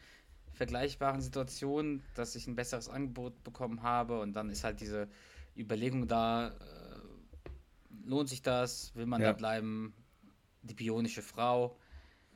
[0.53, 5.07] vergleichbaren Situation, dass ich ein besseres Angebot bekommen habe und dann ist halt diese
[5.55, 6.53] Überlegung da, äh,
[8.05, 9.27] lohnt sich das, will man Ja.
[9.27, 9.93] da bleiben,
[10.63, 11.77] die bionische Frau.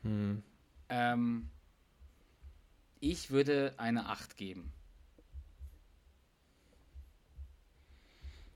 [0.03, 0.43] Hm.
[0.89, 1.49] Ähm,
[2.99, 4.72] ich würde eine 8 geben.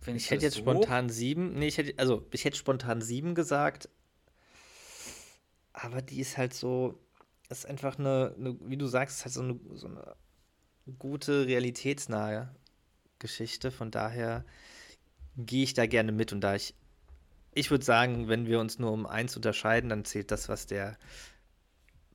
[0.07, 1.53] Findest Ich hätte jetzt so spontan sieben.
[1.59, 3.89] Nee, ich hätte, also ich hätte spontan sieben gesagt.
[5.73, 6.97] Aber die ist halt so,
[7.49, 10.15] ist einfach eine, eine wie du sagst, ist halt so eine, so eine
[10.97, 12.55] gute, realitätsnahe
[13.19, 13.69] Geschichte.
[13.69, 14.45] Von daher
[15.35, 16.31] gehe ich da gerne mit.
[16.31, 16.73] Und da ich,
[17.53, 20.97] ich würde sagen, wenn wir uns nur um eins unterscheiden, dann zählt das, was der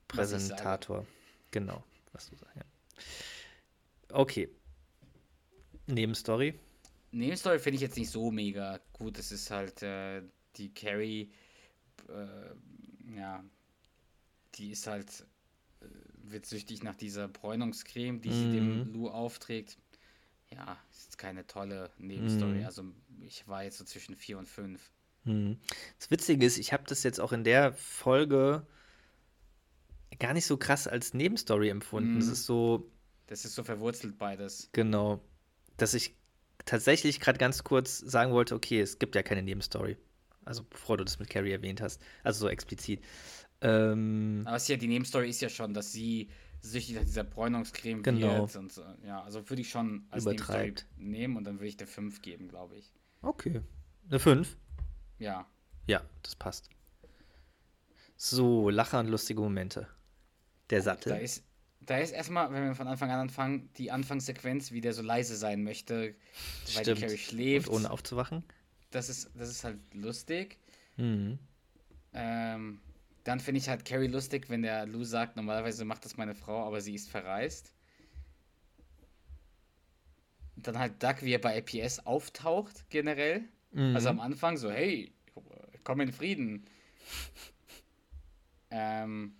[0.08, 0.30] Was.
[0.30, 1.06] Präsentator,
[1.50, 1.84] genau,
[2.14, 2.56] was du sagst.
[2.56, 4.16] Ja.
[4.16, 4.48] Okay.
[5.86, 6.58] Nebenstory.
[7.12, 9.18] Nebenstory finde ich jetzt nicht so mega gut.
[9.18, 10.22] Es ist halt äh,
[10.56, 11.30] die Carrie,
[12.08, 13.44] äh, ja,
[14.54, 15.26] die ist halt,
[15.80, 15.86] äh,
[16.24, 18.92] wird süchtig nach dieser Bräunungscreme, die sie dem Mhm.
[18.92, 19.78] Lou aufträgt.
[20.50, 22.60] ja, ist keine tolle Nebenstory.
[22.60, 22.66] Mhm.
[22.66, 22.84] Also
[23.20, 24.92] ich war jetzt so zwischen vier und fünf.
[25.24, 25.58] Hm.
[25.98, 28.66] Das Witzige ist, ich habe das jetzt auch in der Folge
[30.18, 32.18] gar nicht so krass als Nebenstory empfunden.
[32.20, 32.32] Es Mhm.
[32.32, 32.90] ist so,
[33.26, 34.70] Das ist so verwurzelt beides.
[34.72, 35.20] genau,
[35.76, 36.14] dass ich
[36.64, 39.96] tatsächlich gerade ganz kurz sagen wollte, okay, es gibt ja keine Nebenstory.
[40.44, 42.00] Also bevor du das mit Carrie erwähnt hast.
[42.24, 43.00] Also so explizit.
[43.60, 47.24] Ähm, Aber es ist ja, die Nebenstory ist ja schon, dass sie süchtig nach dieser
[47.24, 48.40] Bräunungscreme Genau.
[48.42, 48.56] wird.
[48.56, 48.82] Und so.
[49.06, 50.86] Ja, also würde ich schon als Nebenstory Übertreibt.
[50.96, 52.92] nehmen und dann würde ich der 5 geben, glaube ich.
[53.22, 53.60] okay.
[54.08, 54.56] Eine 5?
[55.20, 55.46] Ja.
[55.86, 56.68] Ja, das passt.
[58.16, 59.86] So, Lacher und lustige Momente.
[60.70, 61.16] Der Da Sattel.
[61.20, 61.44] ist,
[61.86, 65.36] da ist erstmal, wenn wir von Anfang an anfangen, die Anfangssequenz, wie der so leise
[65.36, 66.14] sein möchte,
[66.74, 67.00] weil die Stimmt.
[67.00, 67.68] Carrie schläft.
[67.68, 68.44] Und ohne aufzuwachen.
[68.90, 70.58] Das ist, das ist halt lustig.
[70.96, 71.38] Mhm.
[72.12, 72.80] Ähm,
[73.24, 76.66] dann finde ich halt Carrie lustig, wenn der Lou sagt, normalerweise macht das meine Frau,
[76.66, 77.72] aber sie ist verreist.
[80.56, 83.44] Dann halt Doug, wie er bei APS auftaucht, generell.
[83.72, 83.96] Mhm.
[83.96, 85.12] Also am Anfang so, hey,
[85.84, 86.66] komm in Frieden.
[88.70, 89.34] Ähm,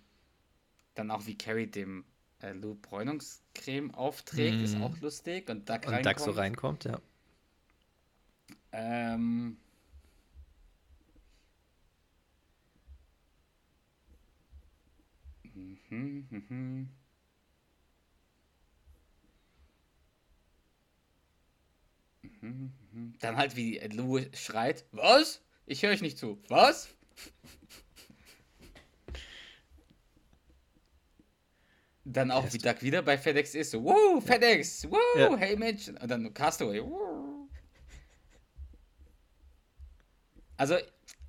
[0.95, 2.05] dann auch wie Carrie dem
[2.43, 4.81] äh, Lou Bräunungscreme aufträgt, ist Mhm.
[4.81, 5.49] auch lustig.
[5.49, 6.31] Und Doug Und Doug so reinkommt.
[6.31, 6.99] reinkommt, ja.
[8.73, 9.57] Ähm,
[15.55, 16.89] mhm, mhm.
[22.21, 23.13] Mhm, mhm.
[23.19, 25.41] Dann halt wie Lou schreit, was?
[25.65, 26.41] Ich höre euch nicht zu.
[26.49, 26.89] Was?
[32.05, 35.35] Dann auch wie Doug wieder bei FedEx ist, so, wow, FedEx, wow, Ja.
[35.37, 35.87] hey Mensch.
[35.87, 37.47] Und dann Castaway, wow.
[40.57, 40.75] Also,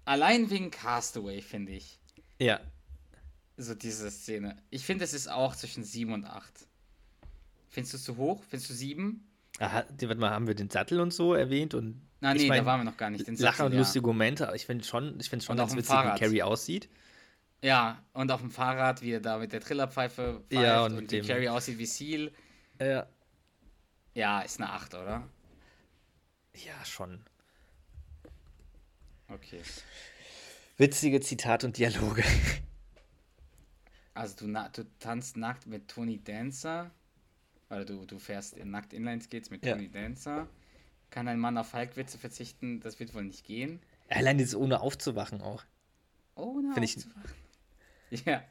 [0.04, 2.00] allein wegen Castaway, finde ich,
[2.40, 2.60] Ja.
[3.56, 4.56] so diese Szene.
[4.70, 6.66] Ich finde, es ist auch zwischen 7 und 8.
[7.68, 8.42] Findest du es zu hoch?
[8.48, 9.26] Findest du 7?
[9.60, 12.60] Aha, warte mal, haben wir den Sattel und so erwähnt und Nein, ich nee, mein,
[12.60, 13.26] da waren wir noch gar nicht.
[13.26, 13.78] Den Lacher und ja.
[13.78, 16.18] lustige Momente, aber ich finde schon, ich finde schon ganz witzig, wie.
[16.18, 16.88] Carrie aussieht.
[17.64, 21.00] Ja, und auf dem Fahrrad, wie er da mit der Trillerpfeife pfeift Ja, und und,
[21.00, 22.30] mit dem- Carrie aussieht wie Seal.
[22.78, 23.06] Ja.
[24.12, 25.26] Ja, ist eine 8, oder?
[26.54, 27.24] Ja, schon.
[29.28, 29.62] Okay.
[30.76, 32.22] Witzige Zitate und Dialoge.
[34.12, 36.90] Also du, du tanzt nackt mit Tony Dancer.
[37.70, 39.72] Oder du, du fährst in nackt Inline-Skates mit Ja.
[39.72, 40.46] Tony Dancer.
[41.10, 42.80] Kann ein Mann auf Falkwitze verzichten?
[42.80, 43.80] Das wird wohl nicht gehen.
[44.10, 45.64] Allein das ohne aufzuwachen auch.
[46.36, 47.43] Oh, na, Find ich- aufzuwachen.
[48.24, 48.44] Ja.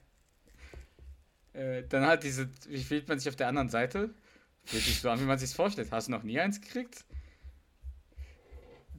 [1.54, 4.14] Äh, dann hat diese, wie fühlt man sich auf der anderen Seite?
[4.66, 5.92] Fühlt sich so an, wie man sich vorstellt.
[5.92, 7.06] Hast du noch nie eins gekriegt?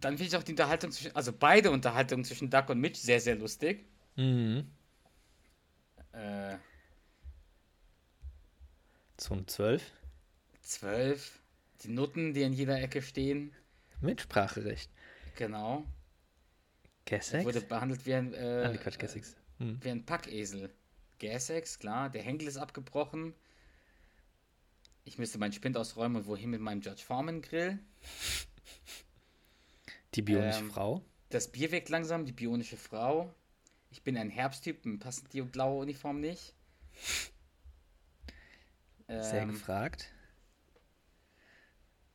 [0.01, 3.21] Dann finde ich auch die Unterhaltung zwischen, also beide Unterhaltungen zwischen Duck und Mitch sehr,
[3.21, 3.87] sehr lustig.
[4.17, 4.71] Mhm.
[6.13, 6.57] Äh,
[9.17, 9.83] Zone 12.
[10.63, 11.41] zwölf.
[11.83, 13.53] Die Nutten, die in jeder Ecke stehen.
[14.01, 14.91] Mitspracherecht.
[15.37, 15.85] Genau.
[17.07, 17.45] Gassex?
[17.45, 19.37] Wurde behandelt wie ein, äh, Quatsch, Gassex.
[19.59, 19.79] Hm.
[19.83, 20.71] wie ein Packesel.
[21.19, 22.11] Gassex, klar.
[22.11, 23.35] Der Henkel ist abgebrochen.
[25.05, 27.79] Ich müsste meinen Spind ausräumen und wohin mit meinem Judge Foreman Grill.
[30.15, 31.05] Die bionische Ähm, Frau.
[31.31, 33.35] Das Bier wirkt langsam, die bionische Frau.
[33.91, 36.55] Ich bin ein Herbsttyp, mir passt die blaue Uniform nicht.
[39.09, 40.11] Sehr Ähm, gefragt.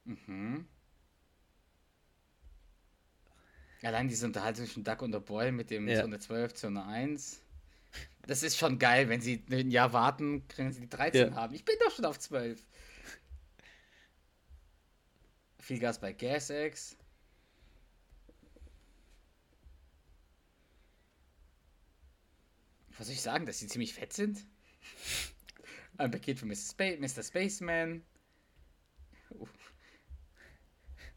[0.05, 0.67] mhm.
[3.81, 6.01] Allein diese Unterhaltung zwischen Duck und der Boy mit dem Ja.
[6.01, 7.41] Zone 12, Zone 1.
[8.23, 11.35] Das ist schon geil, wenn sie ein Jahr warten, können sie die 13 Ja.
[11.35, 11.53] haben.
[11.55, 12.63] Ich bin doch schon auf 12.
[15.59, 16.97] Viel Gas bei GasX.
[22.97, 24.45] Was soll ich sagen, dass sie ziemlich fett sind?
[25.97, 26.55] Ein Paket für Mr.
[26.55, 27.23] Spa Mr.
[27.23, 28.03] Spaceman.
[29.31, 29.47] Uh.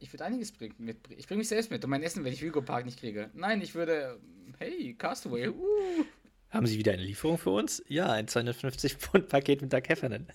[0.03, 1.20] Ich würde einiges bringen, mitbringen.
[1.20, 3.30] Ich bringe mich selbst mit und mein Essen, wenn ich Hugo Park nicht kriege.
[3.34, 4.18] Nein, ich würde.
[4.59, 5.48] Hey, Castaway.
[5.48, 6.05] Uh.
[6.50, 7.84] Haben Sie wieder eine Lieferung für uns?
[7.86, 10.26] Ja, ein 250 Pfund Paket mit Doug Heffernan.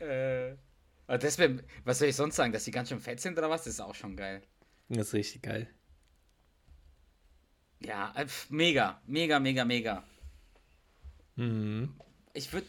[0.00, 0.54] Äh.
[1.06, 2.52] Das wär, was soll ich sonst sagen?
[2.52, 3.64] Dass sie ganz schön fett sind oder was?
[3.64, 4.42] Das ist auch schon geil.
[4.88, 5.68] Das ist richtig geil.
[7.80, 10.04] Ja, äh, pf, mega, mega, mega, mega.
[11.36, 11.94] Mhm.
[12.32, 12.66] Ich würde.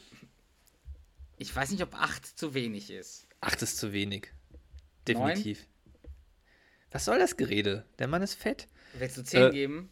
[1.38, 3.28] Ich weiß nicht, ob 8 zu wenig ist.
[3.40, 4.34] Acht ist zu wenig.
[5.08, 5.66] Definitiv.
[6.92, 7.86] Was soll das Gerede?
[8.00, 8.68] Der Mann ist fett.
[8.94, 9.92] Willst du 10 Äh, geben?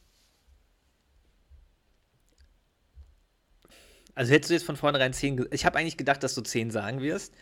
[4.16, 6.72] Also hättest du jetzt von vornherein 10 ge- Ich habe eigentlich gedacht, dass du 10
[6.72, 7.34] sagen wirst.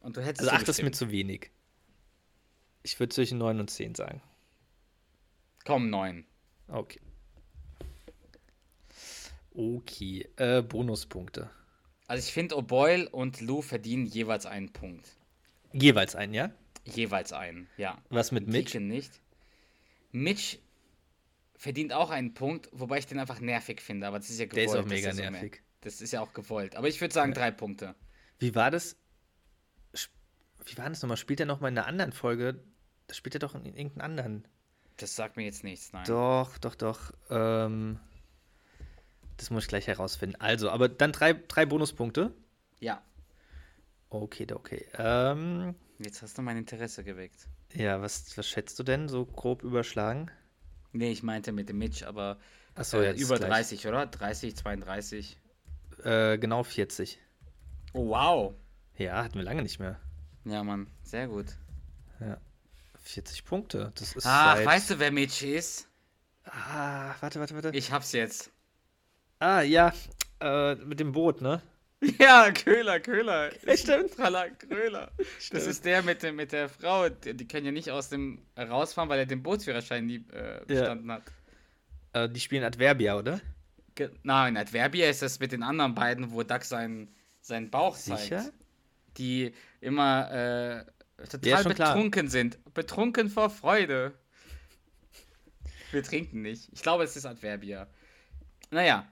[0.00, 1.50] Und du hättest Also 8 ist mir zu wenig.
[2.82, 4.22] Ich würde zwischen 9 und 10 sagen.
[5.64, 6.24] Komm, 9.
[6.68, 7.00] Okay.
[9.54, 10.28] Okay.
[10.36, 11.50] Äh, Bonuspunkte.
[12.06, 15.10] Also ich finde, O'Boyle und Lou verdienen jeweils einen Punkt.
[15.74, 16.50] Jeweils einen, ja?
[16.94, 17.98] Jeweils einen, ja.
[18.10, 18.72] Was mit Mitch?
[18.72, 19.20] Deacon nicht.
[20.12, 20.58] Mitch
[21.56, 24.64] verdient auch einen Punkt, wobei ich den einfach nervig finde, aber das ist ja Der
[24.66, 24.78] gewollt.
[24.80, 25.62] ist auch mega das ja nervig.
[25.80, 26.76] Das ist ja auch gewollt.
[26.76, 27.94] Aber ich würde sagen drei Punkte.
[28.38, 28.96] Wie war das?
[30.64, 31.16] Wie war das nochmal?
[31.16, 32.62] Spielt er nochmal in einer anderen Folge?
[33.06, 34.48] Das spielt er doch in irgendeinem anderen.
[34.96, 36.04] Das sagt mir jetzt nichts, nein.
[36.06, 37.12] Doch, doch, doch.
[37.30, 37.98] Ähm,
[39.36, 40.36] das muss ich gleich herausfinden.
[40.40, 42.34] Also, aber dann drei, drei Bonuspunkte.
[42.80, 43.02] Ja,
[44.10, 44.86] Okay, okay.
[44.96, 47.48] Ähm, jetzt hast du mein Interesse geweckt.
[47.74, 49.08] ja, was, was schätzt du denn?
[49.08, 50.30] So grob überschlagen?
[50.92, 52.38] Nee, ich meinte mit dem Mitch, aber
[52.74, 54.06] Achso, äh, über 30, oder?
[54.06, 55.38] 30, 32.
[56.04, 57.18] Äh, genau 40.
[57.92, 58.54] Oh, wow.
[58.96, 60.00] Ja, hatten wir lange nicht mehr.
[60.44, 61.46] Ja, Mann, sehr gut.
[62.20, 62.38] Ja.
[63.00, 63.92] 40 Punkte.
[63.94, 64.66] Das ist Ach, seit...
[64.66, 65.88] weißt du, wer Mitch ist?
[66.44, 67.70] Ah, warte, warte, warte.
[67.76, 68.50] Ich hab's jetzt.
[69.38, 69.92] Ah, ja.
[70.40, 71.60] Äh, mit dem Boot, ne?
[72.20, 73.50] Ja, Köhler, Köhler.
[73.74, 74.14] Stimmt.
[74.14, 75.10] Tralla, Köhler.
[75.50, 78.40] Das ist der mit, dem, mit der Frau, die, die können ja nicht aus dem
[78.56, 81.24] rausfahren, weil er den Bootsführerschein nie äh, bestanden hat.
[82.12, 83.40] Äh, die spielen Adverbia, oder?
[83.96, 88.42] Ge Nein, Adverbia ist das mit den anderen beiden, wo Duck seinen, seinen Bauch Sicher?
[88.42, 88.52] zeigt.
[89.16, 90.84] Die immer äh, Ja,
[91.28, 91.94] total schon klar.
[91.94, 92.58] betrunken sind.
[92.74, 94.12] Betrunken vor Freude.
[95.90, 96.68] Wir trinken nicht.
[96.72, 97.88] Ich glaube, es ist Adverbia.
[98.70, 99.10] Naja,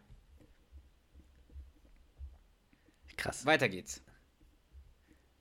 [3.17, 3.45] Krass.
[3.47, 4.03] weiter geht's.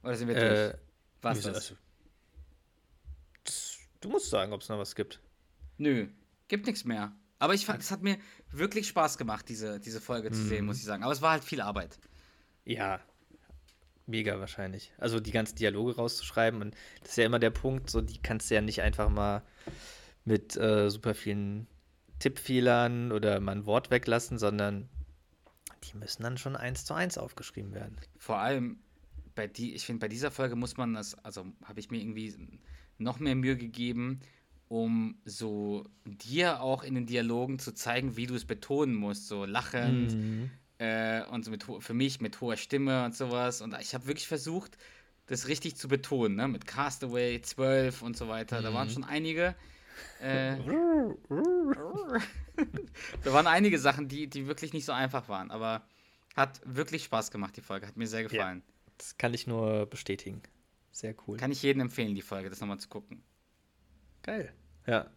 [0.03, 0.80] Oder sind wir Äh, durch?
[1.21, 1.55] Was das?
[1.55, 1.76] also,
[3.43, 5.19] das- Du musst sagen, ob es noch was gibt.
[5.78, 6.07] Nö,
[6.47, 7.11] gibt nichts mehr.
[7.39, 8.17] Aber ich fand, es hat mir
[8.51, 10.47] wirklich Spaß gemacht, diese, diese Folge zu Mhm.
[10.47, 11.03] sehen, muss ich sagen.
[11.03, 11.97] Aber es war halt viel Arbeit.
[12.65, 12.99] Ja,
[14.05, 14.93] mega wahrscheinlich.
[14.99, 18.49] Also die ganzen Dialoge rauszuschreiben und das ist ja immer der Punkt, so die kannst
[18.49, 19.43] du ja nicht einfach mal
[20.23, 21.67] mit äh, super vielen
[22.19, 24.88] Tippfehlern oder mal ein Wort weglassen, sondern
[25.84, 27.97] die müssen dann schon eins zu eins aufgeschrieben werden.
[28.17, 28.80] Vor allem
[29.36, 32.34] bei die, ich finde, bei dieser Folge muss man das, also habe ich mir irgendwie
[32.97, 34.21] noch mehr Mühe gegeben,
[34.67, 39.45] um so dir auch in den Dialogen zu zeigen, wie du es betonen musst, so
[39.45, 40.15] lachend
[40.78, 43.61] äh, und so mit für mich mit hoher Stimme und sowas.
[43.61, 44.78] Und ich habe wirklich versucht,
[45.28, 46.47] das richtig zu betonen, ne?
[46.47, 48.61] Mit Castaway 12 und so weiter.
[48.61, 49.55] Da waren schon einige.
[50.20, 50.56] Äh,
[53.24, 55.86] da waren einige Sachen, die, die wirklich nicht so einfach waren, aber
[56.36, 57.88] hat wirklich Spaß gemacht, die Folge.
[57.88, 58.64] Hat mir sehr gefallen.
[58.98, 60.41] Das kann ich nur bestätigen.
[60.91, 61.38] Sehr cool.
[61.38, 63.24] Kann ich jedem empfehlen, die Folge, das nochmal zu gucken.
[64.24, 64.54] Geil.
[64.88, 65.10] Ja.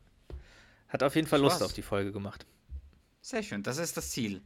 [0.88, 1.66] Hat auf jeden Fall Lust Spaß.
[1.68, 2.46] auf die Folge gemacht.
[3.20, 4.42] Sehr schön, das ist das Ziel.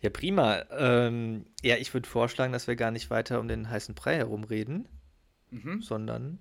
[0.00, 0.64] Ja, prima.
[0.70, 4.88] Ähm, ja, ich würde vorschlagen, dass wir gar nicht weiter um den heißen Brei herumreden,
[5.50, 5.82] Mhm.
[5.82, 6.38] sondern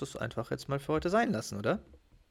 [0.00, 1.80] das einfach jetzt mal für heute sein lassen, oder?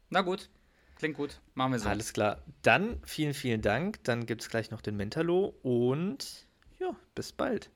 [0.09, 0.49] Na gut,
[0.95, 1.39] klingt gut.
[1.53, 1.89] Machen wir so.
[1.89, 2.41] Alles klar.
[2.61, 4.03] Dann vielen, vielen Dank.
[4.03, 6.47] Dann gibt es gleich noch den Mentalo und
[6.80, 7.70] ja, bis bald.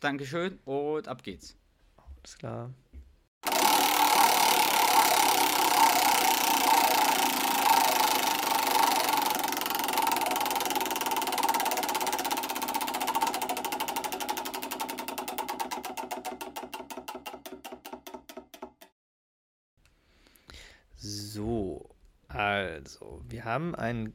[0.00, 1.56] Dankeschön und ab geht's.
[1.96, 2.70] Alles klar.
[21.34, 21.90] So,
[22.28, 24.12] also, wir haben einen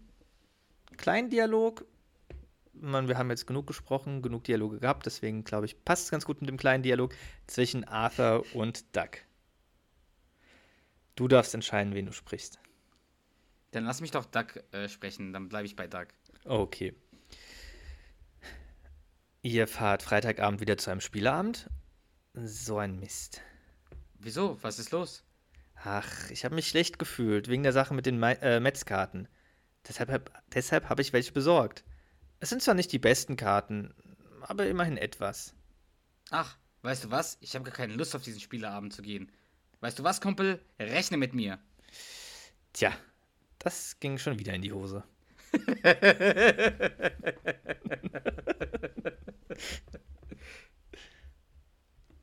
[0.96, 1.86] kleinen Dialog.
[2.72, 6.24] Man, wir haben jetzt genug gesprochen, genug Dialoge gehabt, deswegen glaube ich, passt es ganz
[6.24, 7.14] gut mit dem kleinen Dialog
[7.46, 9.18] zwischen Arthur und Duck.
[11.18, 12.58] Du darfst entscheiden, wen du sprichst.
[13.72, 16.08] Dann lass mich doch Duck äh, sprechen, dann bleibe ich bei Duck.
[16.46, 16.96] Okay.
[19.42, 21.70] Ihr fahrt Freitagabend wieder zu einem Spieleabend?
[22.34, 23.42] So ein Mist.
[24.20, 24.58] Wieso?
[24.64, 25.26] Was ist los?
[25.84, 29.30] Ach, ich habe mich schlecht gefühlt wegen der Sache mit den Ma äh, Metzkarten.
[29.88, 31.86] Deshalb habe deshalb hab ich welche besorgt.
[32.42, 33.94] Es sind zwar nicht die besten Karten,
[34.42, 35.54] aber immerhin etwas.
[36.32, 37.38] Ach, weißt du was?
[37.40, 39.32] Ich habe gar keine Lust auf diesen Spieleabend zu gehen.
[39.80, 40.60] Weißt du was, Kumpel?
[40.80, 41.60] Rechne mit mir.
[42.74, 42.92] Tja,
[43.58, 45.04] das ging schon wieder in die Hose.